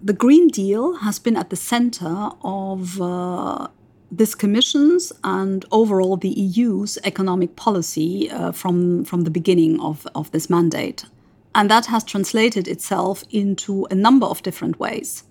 The 0.00 0.12
Green 0.12 0.46
Deal 0.46 0.98
has 0.98 1.18
been 1.18 1.36
at 1.36 1.50
the 1.50 1.56
center 1.56 2.30
of 2.42 3.00
uh, 3.00 3.66
this 4.12 4.36
Commission's 4.36 5.12
and 5.24 5.64
overall 5.72 6.16
the 6.16 6.28
EU's 6.28 6.98
economic 7.02 7.56
policy 7.56 8.30
uh, 8.30 8.52
from, 8.52 9.04
from 9.04 9.22
the 9.22 9.30
beginning 9.30 9.80
of, 9.80 10.06
of 10.14 10.30
this 10.30 10.48
mandate. 10.48 11.04
And 11.52 11.68
that 11.68 11.86
has 11.86 12.04
translated 12.04 12.68
itself 12.68 13.24
into 13.30 13.88
a 13.90 13.96
number 13.96 14.26
of 14.26 14.40
different 14.44 14.78
ways. 14.78 15.24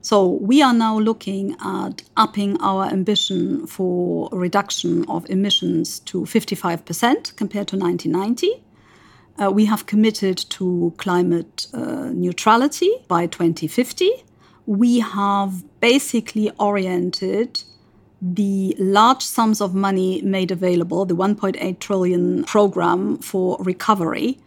So 0.00 0.26
we 0.26 0.62
are 0.62 0.72
now 0.72 0.98
looking 0.98 1.56
at 1.62 2.02
upping 2.16 2.56
our 2.62 2.86
ambition 2.86 3.66
for 3.66 4.30
reduction 4.32 5.04
of 5.06 5.28
emissions 5.28 5.98
to 6.00 6.22
55% 6.22 7.36
compared 7.36 7.68
to 7.68 7.76
1990. 7.76 8.62
Uh, 9.40 9.50
we 9.50 9.64
have 9.64 9.86
committed 9.86 10.36
to 10.38 10.94
climate 10.96 11.66
uh, 11.74 12.10
neutrality 12.12 12.90
by 13.08 13.26
2050. 13.26 14.10
We 14.66 15.00
have 15.00 15.64
basically 15.80 16.50
oriented 16.58 17.62
the 18.22 18.74
large 18.78 19.22
sums 19.22 19.60
of 19.60 19.74
money 19.74 20.22
made 20.22 20.50
available, 20.50 21.04
the 21.04 21.16
1.8 21.16 21.78
trillion 21.78 22.44
program 22.44 23.18
for 23.18 23.58
recovery, 23.60 24.38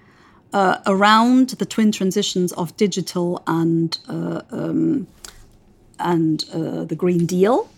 uh, 0.53 0.77
around 0.85 1.49
the 1.49 1.65
twin 1.65 1.91
transitions 1.91 2.53
of 2.53 2.75
digital 2.77 3.43
and 3.45 3.99
uh, 4.07 4.41
um, 4.51 5.07
and 5.99 6.45
uh, 6.53 6.85
the 6.85 6.95
Green 6.95 7.25
Deal. 7.25 7.69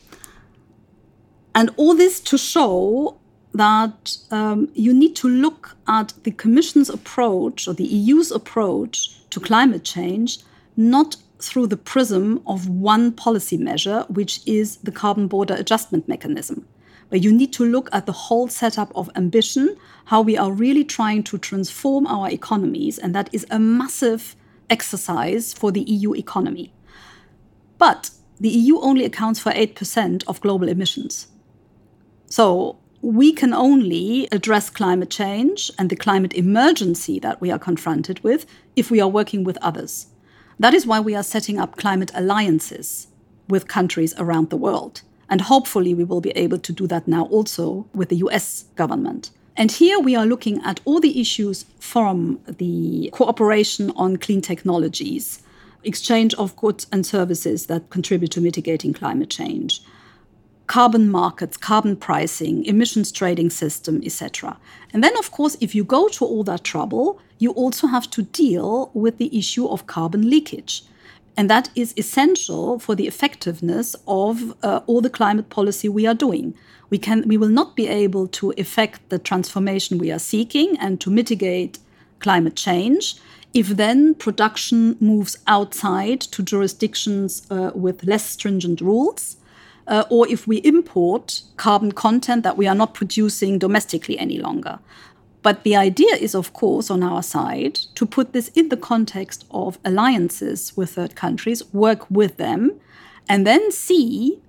And 1.56 1.72
all 1.78 1.96
this 1.96 2.20
to 2.22 2.38
show 2.38 3.18
that 3.54 4.18
um, 4.32 4.70
you 4.74 4.94
need 4.94 5.16
to 5.18 5.28
look 5.28 5.76
at 5.88 6.14
the 6.24 6.32
Commission's 6.32 6.90
approach 6.90 7.68
or 7.68 7.74
the 7.74 7.84
EU's 7.84 8.32
approach 8.32 9.12
to 9.30 9.40
climate 9.40 9.84
change 9.84 10.40
not 10.78 11.16
through 11.40 11.68
the 11.68 11.78
prism 11.78 12.42
of 12.46 12.70
one 12.70 13.12
policy 13.12 13.58
measure, 13.58 14.06
which 14.10 14.42
is 14.46 14.78
the 14.78 14.92
carbon 14.92 15.28
border 15.28 15.56
adjustment 15.56 16.08
mechanism. 16.08 16.68
But 17.10 17.24
you 17.24 17.32
need 17.32 17.52
to 17.54 17.66
look 17.66 17.90
at 17.92 18.06
the 18.06 18.12
whole 18.12 18.48
setup 18.48 18.92
of 18.96 19.10
ambition, 19.16 19.76
how 20.06 20.22
we 20.22 20.38
are 20.38 20.52
really 20.52 20.84
trying 20.84 21.24
to 21.24 21.38
transform 21.38 22.06
our 22.06 22.30
economies. 22.30 23.00
And 23.00 23.16
that 23.16 23.30
is 23.34 23.46
a 23.50 23.58
massive 23.58 24.36
exercise 24.70 25.54
for 25.54 25.72
the 25.72 25.82
EU 25.82 26.14
economy. 26.14 26.72
But 27.78 28.12
the 28.40 28.50
EU 28.50 28.80
only 28.80 29.06
accounts 29.06 29.40
for 29.40 29.52
8% 29.52 30.24
of 30.28 30.42
global 30.42 30.70
emissions. 30.70 31.28
So 32.28 32.78
we 33.02 33.32
can 33.32 33.54
only 33.54 34.28
address 34.32 34.70
climate 34.70 35.10
change 35.10 35.72
and 35.80 35.90
the 35.90 35.96
climate 35.96 36.34
emergency 36.34 37.20
that 37.20 37.40
we 37.40 37.50
are 37.50 37.60
confronted 37.60 38.22
with 38.24 38.46
if 38.76 38.92
we 38.92 39.00
are 39.00 39.08
working 39.08 39.44
with 39.44 39.58
others. 39.62 40.08
That 40.60 40.74
is 40.74 40.86
why 40.86 41.00
we 41.00 41.16
are 41.16 41.24
setting 41.24 41.58
up 41.58 41.78
climate 41.78 42.12
alliances 42.14 43.08
with 43.48 43.68
countries 43.68 44.14
around 44.18 44.50
the 44.50 44.58
world. 44.58 45.02
And 45.30 45.42
hopefully, 45.42 45.94
we 45.94 46.04
will 46.04 46.22
be 46.22 46.32
able 46.32 46.58
to 46.60 46.74
do 46.74 46.88
that 46.88 47.08
now 47.08 47.26
also 47.26 47.88
with 47.94 48.10
the 48.10 48.18
US 48.18 48.66
government. 48.76 49.30
And 49.56 49.72
here 49.72 50.00
we 50.00 50.16
are 50.16 50.26
looking 50.26 50.62
at 50.64 50.82
all 50.86 51.00
the 51.00 51.22
issues 51.22 51.66
from 51.80 52.40
the 52.48 53.10
cooperation 53.14 53.92
on 53.96 54.18
clean 54.18 54.42
technologies, 54.42 55.42
exchange 55.84 56.34
of 56.36 56.56
goods 56.56 56.88
and 56.92 57.06
services 57.06 57.68
that 57.68 57.90
contribute 57.90 58.32
to 58.32 58.42
mitigating 58.42 58.94
climate 58.94 59.30
change, 59.30 59.82
carbon 60.70 61.10
markets, 61.10 61.58
carbon 61.58 61.96
pricing, 61.96 62.64
emissions 62.66 63.12
trading 63.12 63.50
system, 63.50 64.00
etc. 64.06 64.56
And 64.94 65.04
then, 65.04 65.18
of 65.18 65.32
course, 65.32 65.58
if 65.60 65.74
you 65.74 65.84
go 65.84 66.08
to 66.10 66.24
all 66.24 66.44
that 66.44 66.64
trouble, 66.64 67.20
you 67.40 67.52
also 67.54 67.88
have 67.88 68.08
to 68.12 68.22
deal 68.22 68.92
with 68.94 69.18
the 69.18 69.36
issue 69.36 69.68
of 69.68 69.88
carbon 69.88 70.30
leakage. 70.30 70.84
And 71.36 71.50
that 71.50 71.70
is 71.74 71.96
essential 71.98 72.78
for 72.78 72.94
the 72.94 73.08
effectiveness 73.08 73.96
of 74.08 74.54
uh, 74.62 74.82
all 74.86 75.02
the 75.02 75.10
climate 75.10 75.50
policy 75.50 75.90
we 75.90 76.06
are 76.06 76.14
doing. 76.14 76.54
We, 76.92 77.00
can, 77.00 77.28
we 77.28 77.38
will 77.38 77.50
not 77.50 77.76
be 77.76 77.88
able 77.88 78.28
to 78.28 78.54
effect 78.56 79.10
the 79.10 79.18
transformation 79.18 79.98
we 79.98 80.12
are 80.12 80.20
seeking 80.20 80.78
and 80.78 81.02
to 81.02 81.10
mitigate 81.10 81.80
climate 82.20 82.56
change 82.56 83.16
if 83.56 83.70
then 83.70 84.14
production 84.14 84.98
moves 85.00 85.36
outside 85.48 86.22
to 86.22 86.44
jurisdictions 86.44 87.48
uh, 87.50 87.72
with 87.74 88.04
less 88.04 88.30
stringent 88.30 88.82
rules, 88.82 89.38
uh, 89.90 90.06
or 90.10 90.28
if 90.30 90.48
we 90.48 90.58
import 90.58 91.42
carbon 91.58 91.92
content 91.92 92.44
that 92.44 92.58
we 92.58 92.68
are 92.68 92.76
not 92.76 92.94
producing 92.94 93.58
domestically 93.58 94.18
any 94.18 94.38
longer. 94.38 94.80
But 95.42 95.64
the 95.64 95.76
idea 95.76 96.16
is, 96.16 96.36
of 96.36 96.54
course, 96.54 96.92
on 96.92 97.02
our 97.02 97.24
side 97.24 97.76
to 97.96 98.06
put 98.06 98.34
this 98.34 98.50
in 98.50 98.70
the 98.70 98.78
context 98.78 99.46
of 99.52 99.80
alliances 99.84 100.76
with 100.78 100.92
third 100.92 101.16
countries, 101.16 101.74
work 101.74 102.10
with 102.10 102.38
them, 102.38 102.80
and 103.28 103.48
then 103.48 103.72
see 103.72 104.40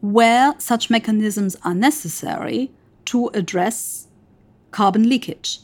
where 0.00 0.54
such 0.58 0.90
mechanisms 0.90 1.56
are 1.64 1.74
necessary 1.74 2.70
to 3.06 3.28
address 3.28 4.06
carbon 4.70 5.08
leakage. 5.08 5.60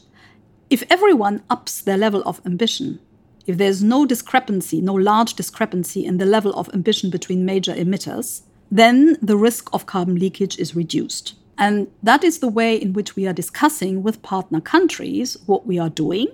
If 0.69 0.83
everyone 0.89 1.43
ups 1.49 1.81
their 1.81 1.97
level 1.97 2.23
of 2.25 2.41
ambition, 2.45 2.99
if 3.45 3.57
there's 3.57 3.83
no 3.83 4.05
discrepancy, 4.05 4.81
no 4.81 4.93
large 4.93 5.35
discrepancy 5.35 6.05
in 6.05 6.17
the 6.17 6.25
level 6.25 6.53
of 6.53 6.69
ambition 6.73 7.09
between 7.09 7.45
major 7.45 7.73
emitters, 7.73 8.41
then 8.71 9.17
the 9.21 9.35
risk 9.35 9.69
of 9.73 9.85
carbon 9.85 10.15
leakage 10.15 10.57
is 10.57 10.75
reduced. 10.75 11.35
And 11.57 11.87
that 12.01 12.23
is 12.23 12.39
the 12.39 12.47
way 12.47 12.75
in 12.75 12.93
which 12.93 13.15
we 13.15 13.27
are 13.27 13.33
discussing 13.33 14.01
with 14.01 14.23
partner 14.23 14.61
countries 14.61 15.37
what 15.45 15.67
we 15.67 15.77
are 15.77 15.89
doing. 15.89 16.27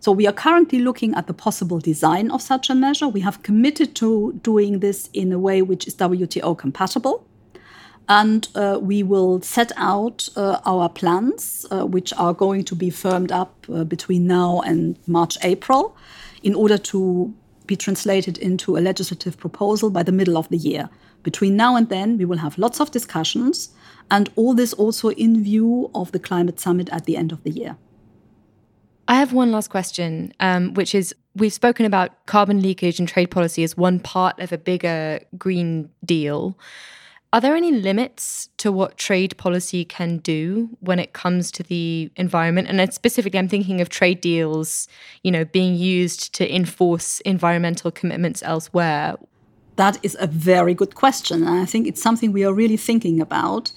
So 0.00 0.12
we 0.12 0.26
are 0.26 0.32
currently 0.32 0.80
looking 0.80 1.14
at 1.14 1.28
the 1.28 1.32
possible 1.32 1.78
design 1.78 2.30
of 2.30 2.42
such 2.42 2.68
a 2.68 2.74
measure. 2.74 3.08
We 3.08 3.20
have 3.20 3.42
committed 3.42 3.94
to 3.96 4.38
doing 4.42 4.80
this 4.80 5.08
in 5.14 5.32
a 5.32 5.38
way 5.38 5.62
which 5.62 5.86
is 5.86 5.94
WTO 5.94 6.58
compatible. 6.58 7.26
And 8.06 8.46
uh, 8.54 8.78
we 8.82 9.02
will 9.02 9.40
set 9.40 9.72
out 9.76 10.28
uh, 10.36 10.60
our 10.66 10.90
plans, 10.90 11.64
uh, 11.70 11.86
which 11.86 12.12
are 12.18 12.34
going 12.34 12.64
to 12.64 12.74
be 12.74 12.90
firmed 12.90 13.32
up 13.32 13.64
uh, 13.72 13.84
between 13.84 14.26
now 14.26 14.60
and 14.60 14.98
March, 15.06 15.38
April, 15.42 15.96
in 16.42 16.54
order 16.54 16.76
to 16.76 17.32
be 17.66 17.76
translated 17.76 18.36
into 18.36 18.76
a 18.76 18.80
legislative 18.80 19.38
proposal 19.38 19.88
by 19.88 20.02
the 20.02 20.12
middle 20.12 20.36
of 20.36 20.50
the 20.50 20.58
year. 20.58 20.90
Between 21.24 21.56
now 21.56 21.74
and 21.74 21.88
then, 21.88 22.16
we 22.16 22.24
will 22.24 22.38
have 22.38 22.56
lots 22.56 22.80
of 22.80 22.92
discussions 22.92 23.70
and 24.10 24.30
all 24.36 24.54
this 24.54 24.72
also 24.74 25.08
in 25.10 25.42
view 25.42 25.90
of 25.94 26.12
the 26.12 26.20
climate 26.20 26.60
summit 26.60 26.88
at 26.92 27.06
the 27.06 27.16
end 27.16 27.32
of 27.32 27.42
the 27.42 27.50
year. 27.50 27.76
I 29.08 29.16
have 29.16 29.32
one 29.32 29.50
last 29.50 29.68
question, 29.68 30.32
um, 30.38 30.74
which 30.74 30.94
is 30.94 31.14
we've 31.34 31.52
spoken 31.52 31.84
about 31.84 32.26
carbon 32.26 32.62
leakage 32.62 32.98
and 32.98 33.08
trade 33.08 33.30
policy 33.30 33.64
as 33.64 33.76
one 33.76 33.98
part 34.00 34.38
of 34.38 34.52
a 34.52 34.58
bigger 34.58 35.20
Green 35.36 35.90
Deal. 36.04 36.56
Are 37.32 37.40
there 37.40 37.56
any 37.56 37.72
limits 37.72 38.48
to 38.58 38.70
what 38.70 38.96
trade 38.96 39.36
policy 39.36 39.84
can 39.84 40.18
do 40.18 40.70
when 40.78 41.00
it 41.00 41.14
comes 41.14 41.50
to 41.52 41.64
the 41.64 42.10
environment? 42.14 42.68
And 42.68 42.94
specifically, 42.94 43.38
I'm 43.38 43.48
thinking 43.48 43.80
of 43.80 43.88
trade 43.88 44.20
deals, 44.20 44.86
you 45.24 45.32
know, 45.32 45.44
being 45.44 45.74
used 45.74 46.32
to 46.34 46.54
enforce 46.54 47.18
environmental 47.20 47.90
commitments 47.90 48.42
elsewhere. 48.44 49.16
That 49.76 49.98
is 50.02 50.16
a 50.20 50.26
very 50.26 50.74
good 50.74 50.94
question. 50.94 51.42
And 51.42 51.60
I 51.60 51.64
think 51.64 51.86
it's 51.86 52.02
something 52.02 52.32
we 52.32 52.44
are 52.44 52.52
really 52.52 52.76
thinking 52.76 53.20
about 53.20 53.72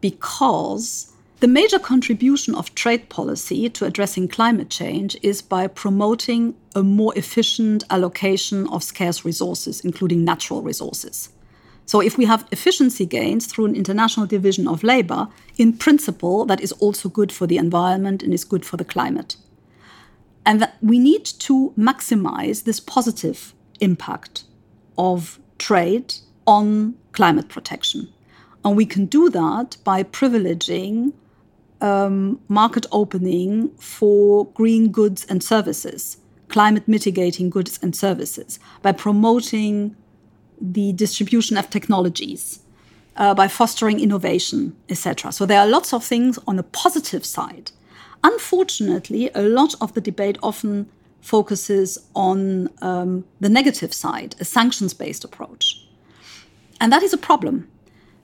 because 0.00 1.12
the 1.40 1.48
major 1.48 1.78
contribution 1.78 2.54
of 2.54 2.74
trade 2.74 3.08
policy 3.08 3.68
to 3.70 3.84
addressing 3.84 4.28
climate 4.28 4.70
change 4.70 5.16
is 5.22 5.40
by 5.40 5.68
promoting 5.68 6.56
a 6.74 6.82
more 6.82 7.16
efficient 7.16 7.84
allocation 7.90 8.66
of 8.68 8.82
scarce 8.82 9.24
resources, 9.24 9.80
including 9.80 10.24
natural 10.24 10.62
resources. 10.62 11.30
So, 11.86 12.00
if 12.00 12.18
we 12.18 12.26
have 12.26 12.46
efficiency 12.50 13.06
gains 13.06 13.46
through 13.46 13.66
an 13.66 13.74
international 13.74 14.26
division 14.26 14.68
of 14.68 14.82
labor, 14.82 15.28
in 15.56 15.72
principle, 15.72 16.44
that 16.44 16.60
is 16.60 16.72
also 16.72 17.08
good 17.08 17.32
for 17.32 17.46
the 17.46 17.56
environment 17.56 18.22
and 18.22 18.34
is 18.34 18.44
good 18.44 18.66
for 18.66 18.76
the 18.76 18.84
climate. 18.84 19.36
And 20.44 20.60
that 20.60 20.76
we 20.82 20.98
need 20.98 21.24
to 21.24 21.72
maximize 21.78 22.64
this 22.64 22.80
positive 22.80 23.54
impact 23.80 24.44
of 24.98 25.38
trade 25.58 26.14
on 26.46 26.94
climate 27.12 27.48
protection. 27.48 28.12
And 28.64 28.76
we 28.76 28.84
can 28.84 29.06
do 29.06 29.30
that 29.30 29.76
by 29.84 30.02
privileging 30.02 31.12
um, 31.80 32.40
market 32.48 32.86
opening 32.90 33.70
for 33.78 34.46
green 34.46 34.90
goods 34.90 35.24
and 35.26 35.42
services, 35.42 36.18
climate 36.48 36.88
mitigating 36.88 37.50
goods 37.50 37.78
and 37.82 37.94
services, 37.94 38.58
by 38.82 38.92
promoting 38.92 39.96
the 40.60 40.92
distribution 40.92 41.56
of 41.56 41.70
technologies, 41.70 42.60
uh, 43.16 43.34
by 43.34 43.46
fostering 43.46 44.00
innovation, 44.00 44.76
etc. 44.88 45.30
So 45.32 45.46
there 45.46 45.60
are 45.60 45.66
lots 45.66 45.92
of 45.92 46.04
things 46.04 46.38
on 46.46 46.56
the 46.56 46.62
positive 46.62 47.24
side. 47.24 47.70
Unfortunately, 48.24 49.30
a 49.34 49.42
lot 49.42 49.74
of 49.80 49.94
the 49.94 50.00
debate 50.00 50.38
often 50.42 50.88
focuses 51.28 51.98
on 52.14 52.70
um, 52.80 53.22
the 53.38 53.50
negative 53.50 53.92
side, 53.92 54.34
a 54.40 54.44
sanctions 54.44 54.94
based 54.94 55.24
approach. 55.24 55.86
And 56.80 56.90
that 56.90 57.02
is 57.02 57.12
a 57.12 57.18
problem 57.18 57.68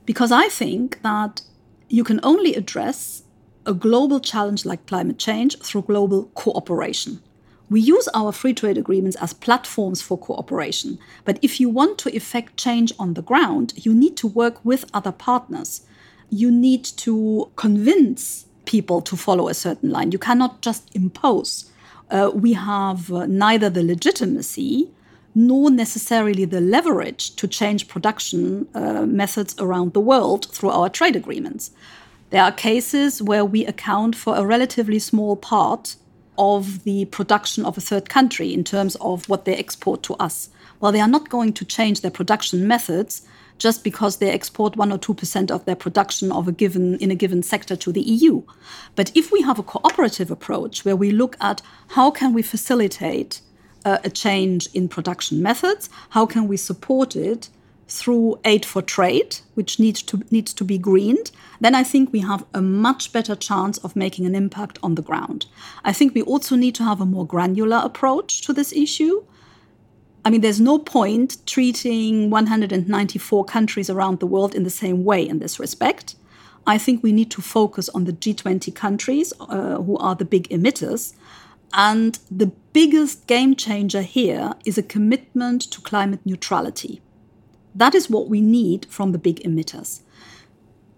because 0.07 0.33
I 0.33 0.49
think 0.49 1.03
that 1.03 1.43
you 1.91 2.03
can 2.03 2.19
only 2.23 2.55
address 2.55 3.23
a 3.67 3.75
global 3.75 4.21
challenge 4.21 4.65
like 4.65 4.87
climate 4.87 5.19
change 5.19 5.59
through 5.59 5.83
global 5.83 6.25
cooperation. 6.35 7.21
We 7.69 7.81
use 7.81 8.09
our 8.15 8.33
free 8.33 8.55
trade 8.55 8.79
agreements 8.79 9.19
as 9.21 9.35
platforms 9.35 10.01
for 10.01 10.17
cooperation. 10.17 10.99
But 11.27 11.39
if 11.43 11.61
you 11.61 11.69
want 11.69 11.99
to 11.99 12.17
effect 12.17 12.57
change 12.57 12.93
on 12.99 13.15
the 13.15 13.23
ground, 13.23 13.75
you 13.77 13.93
need 13.93 14.17
to 14.19 14.27
work 14.27 14.65
with 14.65 14.85
other 14.95 15.13
partners. 15.13 15.83
You 16.31 16.51
need 16.51 16.85
to 17.05 17.51
convince 17.57 18.47
people 18.65 19.03
to 19.03 19.17
follow 19.17 19.49
a 19.49 19.55
certain 19.55 19.91
line. 19.91 20.13
You 20.13 20.19
cannot 20.19 20.63
just 20.63 20.95
impose. 20.95 21.71
Uh, 22.11 22.31
we 22.35 22.53
have 22.53 23.13
uh, 23.13 23.27
neither 23.27 23.71
the 23.71 23.83
legitimacy 23.83 24.91
nor 25.35 25.71
necessarily 25.71 26.45
the 26.45 26.61
leverage 26.61 27.35
to 27.37 27.49
change 27.49 27.89
production 27.89 28.69
uh, 28.75 29.05
methods 29.05 29.55
around 29.59 29.93
the 29.93 30.01
world 30.01 30.47
through 30.53 30.71
our 30.71 30.89
trade 30.89 31.17
agreements. 31.17 31.73
There 32.31 32.43
are 32.43 32.53
cases 32.53 33.21
where 33.21 33.45
we 33.45 33.67
account 33.67 34.15
for 34.15 34.37
a 34.37 34.45
relatively 34.45 34.99
small 34.99 35.37
part 35.37 35.97
of 36.39 36.85
the 36.85 37.05
production 37.07 37.65
of 37.65 37.77
a 37.79 37.81
third 37.81 38.09
country 38.09 38.53
in 38.53 38.65
terms 38.65 38.97
of 38.97 39.29
what 39.29 39.45
they 39.45 39.57
export 39.57 40.03
to 40.05 40.15
us. 40.15 40.49
Well, 40.85 40.93
they 40.93 41.01
are 41.01 41.09
not 41.09 41.31
going 41.31 41.55
to 41.55 41.65
change 41.65 42.03
their 42.03 42.11
production 42.11 42.69
methods 42.69 43.23
just 43.57 43.83
because 43.83 44.19
they 44.19 44.31
export 44.31 44.77
1 44.77 44.93
or 44.93 44.99
2% 44.99 45.51
of 45.51 45.65
their 45.65 45.75
production 45.75 46.31
of 46.31 46.47
a 46.47 46.53
given 46.53 46.99
in 46.99 47.11
a 47.11 47.15
given 47.15 47.43
sector 47.43 47.75
to 47.75 47.91
the 47.91 48.03
EU. 48.03 48.43
But 48.95 49.11
if 49.15 49.33
we 49.33 49.41
have 49.41 49.59
a 49.59 49.63
cooperative 49.63 50.31
approach 50.31 50.85
where 50.85 50.95
we 50.95 51.11
look 51.11 51.39
at 51.41 51.63
how 51.97 52.11
can 52.11 52.35
we 52.35 52.43
facilitate 52.43 53.41
uh, 53.87 53.97
a 54.05 54.11
change 54.11 54.69
in 54.75 54.91
production 54.91 55.41
methods? 55.41 55.89
How 56.11 56.27
can 56.27 56.49
we 56.49 56.59
support 56.59 57.17
it 57.17 57.49
through 57.89 58.39
aid 58.45 58.67
for 58.67 58.83
trade, 58.83 59.39
which 59.55 59.81
needs 59.81 60.03
to 60.03 60.23
needs 60.31 60.53
to 60.53 60.65
be 60.65 60.77
greened? 60.77 61.31
Then 61.63 61.75
I 61.75 61.83
think 61.83 62.13
we 62.13 62.21
have 62.21 62.45
a 62.53 62.61
much 62.61 63.11
better 63.11 63.35
chance 63.35 63.79
of 63.79 63.97
making 63.97 64.27
an 64.27 64.35
impact 64.35 64.79
on 64.83 64.97
the 64.97 65.03
ground. 65.11 65.47
I 65.83 65.95
think 65.95 66.15
we 66.15 66.21
also 66.21 66.57
need 66.57 66.75
to 66.75 66.85
have 66.85 67.01
a 67.01 67.07
more 67.07 67.27
granular 67.27 67.81
approach 67.83 68.43
to 68.43 68.53
this 68.53 68.71
issue. 68.71 69.25
I 70.25 70.31
mean, 70.31 70.41
there's 70.41 70.61
no 70.61 70.79
point 70.79 71.37
treating 71.47 72.31
194 72.31 73.45
countries 73.45 73.91
around 73.91 74.21
the 74.21 74.27
world 74.27 74.55
in 74.55 74.63
the 74.63 74.71
same 74.71 75.05
way 75.05 75.27
in 75.27 75.39
this 75.39 75.61
respect. 75.61 76.17
I 76.67 76.79
think 76.79 77.03
we 77.03 77.13
need 77.13 77.31
to 77.33 77.43
focus 77.43 77.91
on 77.91 78.05
the 78.05 78.13
G20 78.13 78.75
countries, 78.75 79.35
uh, 79.39 79.83
who 79.83 79.99
are 79.99 80.15
the 80.15 80.25
big 80.25 80.49
emitters, 80.49 81.13
and 81.75 82.19
the 82.31 82.47
biggest 82.73 83.27
game 83.27 83.55
changer 83.55 84.01
here 84.01 84.55
is 84.65 84.79
a 84.79 84.83
commitment 84.83 85.61
to 85.73 85.83
climate 85.83 86.21
neutrality. 86.25 87.03
That 87.75 87.95
is 87.95 88.09
what 88.09 88.31
we 88.31 88.41
need 88.41 88.87
from 88.87 89.13
the 89.13 89.19
big 89.19 89.41
emitters. 89.41 90.01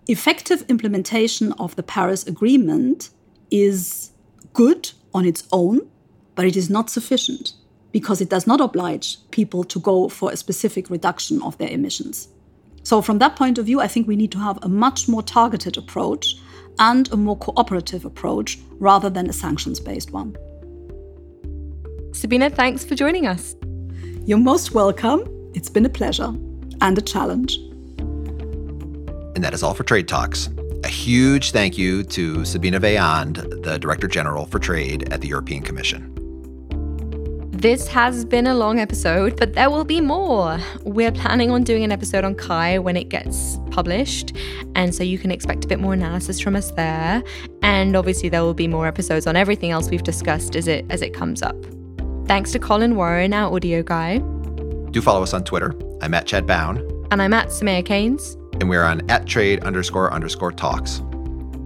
Effective 0.06 0.64
implementation 0.68 1.52
of 1.54 1.74
the 1.74 1.82
Paris 1.82 2.24
Agreement 2.24 3.10
is 3.50 4.12
good 4.52 4.92
on 5.12 5.24
its 5.24 5.48
own, 5.50 5.88
but 6.36 6.44
it 6.44 6.56
is 6.56 6.70
not 6.70 6.90
sufficient 6.90 7.54
because 7.96 8.20
it 8.20 8.28
does 8.28 8.46
not 8.46 8.60
oblige 8.60 9.16
people 9.30 9.64
to 9.64 9.80
go 9.80 10.06
for 10.06 10.30
a 10.30 10.36
specific 10.36 10.90
reduction 10.90 11.40
of 11.40 11.56
their 11.56 11.70
emissions. 11.70 12.28
So, 12.82 13.00
from 13.00 13.20
that 13.20 13.36
point 13.36 13.56
of 13.56 13.64
view, 13.64 13.80
I 13.80 13.88
think 13.88 14.06
we 14.06 14.16
need 14.16 14.30
to 14.32 14.38
have 14.38 14.58
a 14.60 14.68
much 14.68 15.08
more 15.08 15.22
targeted 15.22 15.78
approach 15.78 16.36
and 16.78 17.10
a 17.10 17.16
more 17.16 17.38
cooperative 17.38 18.04
approach 18.04 18.58
rather 18.72 19.08
than 19.08 19.30
a 19.30 19.32
sanctions 19.32 19.80
based 19.80 20.12
one. 20.12 20.36
Sabine, 22.12 22.50
thanks 22.50 22.84
for 22.84 22.94
joining 22.94 23.26
us. 23.26 23.56
You're 24.26 24.44
most 24.52 24.74
welcome. 24.74 25.22
It's 25.54 25.70
been 25.70 25.86
a 25.86 25.94
pleasure 26.00 26.34
and 26.82 26.98
a 26.98 27.00
challenge. 27.00 27.56
And 29.34 29.42
that 29.42 29.54
is 29.54 29.62
all 29.62 29.72
for 29.72 29.84
Trade 29.84 30.06
Talks. 30.06 30.50
A 30.84 30.88
huge 30.88 31.52
thank 31.52 31.78
you 31.78 32.04
to 32.04 32.44
Sabine 32.44 32.74
Weyand, 32.74 33.62
the 33.62 33.78
Director 33.78 34.06
General 34.06 34.44
for 34.44 34.58
Trade 34.58 35.10
at 35.10 35.22
the 35.22 35.28
European 35.28 35.62
Commission. 35.62 36.25
This 37.56 37.88
has 37.88 38.26
been 38.26 38.46
a 38.46 38.52
long 38.52 38.78
episode, 38.80 39.38
but 39.38 39.54
there 39.54 39.70
will 39.70 39.84
be 39.84 40.02
more. 40.02 40.58
We're 40.82 41.10
planning 41.10 41.50
on 41.50 41.64
doing 41.64 41.84
an 41.84 41.90
episode 41.90 42.22
on 42.22 42.34
CAI 42.34 42.78
when 42.78 42.98
it 42.98 43.08
gets 43.08 43.58
published, 43.70 44.36
and 44.74 44.94
so 44.94 45.02
you 45.02 45.18
can 45.18 45.30
expect 45.30 45.64
a 45.64 45.66
bit 45.66 45.80
more 45.80 45.94
analysis 45.94 46.38
from 46.38 46.54
us 46.54 46.70
there. 46.72 47.24
And 47.62 47.96
obviously 47.96 48.28
there 48.28 48.42
will 48.42 48.52
be 48.52 48.68
more 48.68 48.86
episodes 48.86 49.26
on 49.26 49.36
everything 49.36 49.70
else 49.70 49.88
we've 49.88 50.02
discussed 50.02 50.54
as 50.54 50.68
it 50.68 50.84
as 50.90 51.00
it 51.00 51.14
comes 51.14 51.40
up. 51.40 51.56
Thanks 52.26 52.52
to 52.52 52.58
Colin 52.58 52.94
Warren, 52.94 53.32
our 53.32 53.50
audio 53.50 53.82
guy. 53.82 54.18
Do 54.90 55.00
follow 55.00 55.22
us 55.22 55.32
on 55.32 55.42
Twitter. 55.42 55.74
I'm 56.02 56.12
at 56.12 56.26
Chad 56.26 56.46
Bown. 56.46 56.76
And 57.10 57.22
I'm 57.22 57.32
at 57.32 57.48
Soumaya 57.48 57.86
Keynes. 57.86 58.34
And 58.60 58.68
we're 58.68 58.84
on 58.84 59.08
at 59.10 59.24
trade 59.24 59.64
underscore 59.64 60.12
underscore 60.12 60.52
talks. 60.52 61.00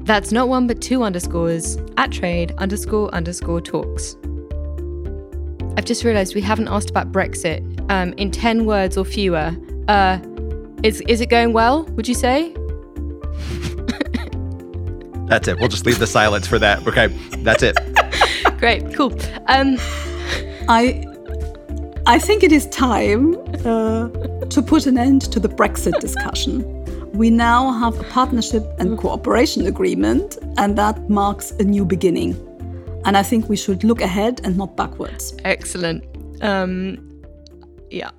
That's 0.04 0.30
not 0.30 0.48
one 0.48 0.68
but 0.68 0.80
two 0.80 1.02
underscores 1.02 1.78
at 1.96 2.12
trade 2.12 2.52
underscore 2.58 3.12
underscore 3.12 3.60
talks. 3.60 4.16
I've 5.76 5.84
just 5.84 6.04
realised 6.04 6.34
we 6.34 6.40
haven't 6.40 6.68
asked 6.68 6.90
about 6.90 7.12
Brexit. 7.12 7.60
Um, 7.90 8.12
in 8.14 8.30
10 8.30 8.66
words 8.66 8.96
or 8.96 9.04
fewer, 9.04 9.56
uh, 9.88 10.18
is, 10.82 11.00
is 11.02 11.20
it 11.20 11.28
going 11.28 11.52
well, 11.52 11.84
would 11.96 12.08
you 12.08 12.14
say? 12.14 12.54
That's 15.26 15.48
it. 15.48 15.58
We'll 15.58 15.68
just 15.68 15.86
leave 15.86 15.98
the 15.98 16.06
silence 16.06 16.46
for 16.46 16.58
that. 16.58 16.86
Okay, 16.88 17.06
that's 17.44 17.62
it. 17.62 17.76
Great, 18.58 18.92
cool. 18.94 19.12
Um, 19.46 19.76
I, 20.68 21.04
I 22.06 22.18
think 22.18 22.42
it 22.42 22.50
is 22.50 22.66
time 22.66 23.36
uh, 23.64 24.08
to 24.08 24.60
put 24.60 24.86
an 24.86 24.98
end 24.98 25.22
to 25.32 25.38
the 25.38 25.48
Brexit 25.48 26.00
discussion. 26.00 26.64
We 27.12 27.30
now 27.30 27.70
have 27.72 27.98
a 28.00 28.04
partnership 28.04 28.64
and 28.78 28.98
cooperation 28.98 29.66
agreement, 29.66 30.36
and 30.58 30.76
that 30.78 31.08
marks 31.08 31.52
a 31.52 31.62
new 31.62 31.84
beginning. 31.84 32.34
And 33.04 33.16
I 33.16 33.22
think 33.22 33.48
we 33.48 33.56
should 33.56 33.84
look 33.84 34.00
ahead 34.00 34.40
and 34.44 34.56
not 34.56 34.76
backwards. 34.76 35.34
Excellent. 35.44 36.04
Um, 36.42 37.22
yeah. 37.90 38.10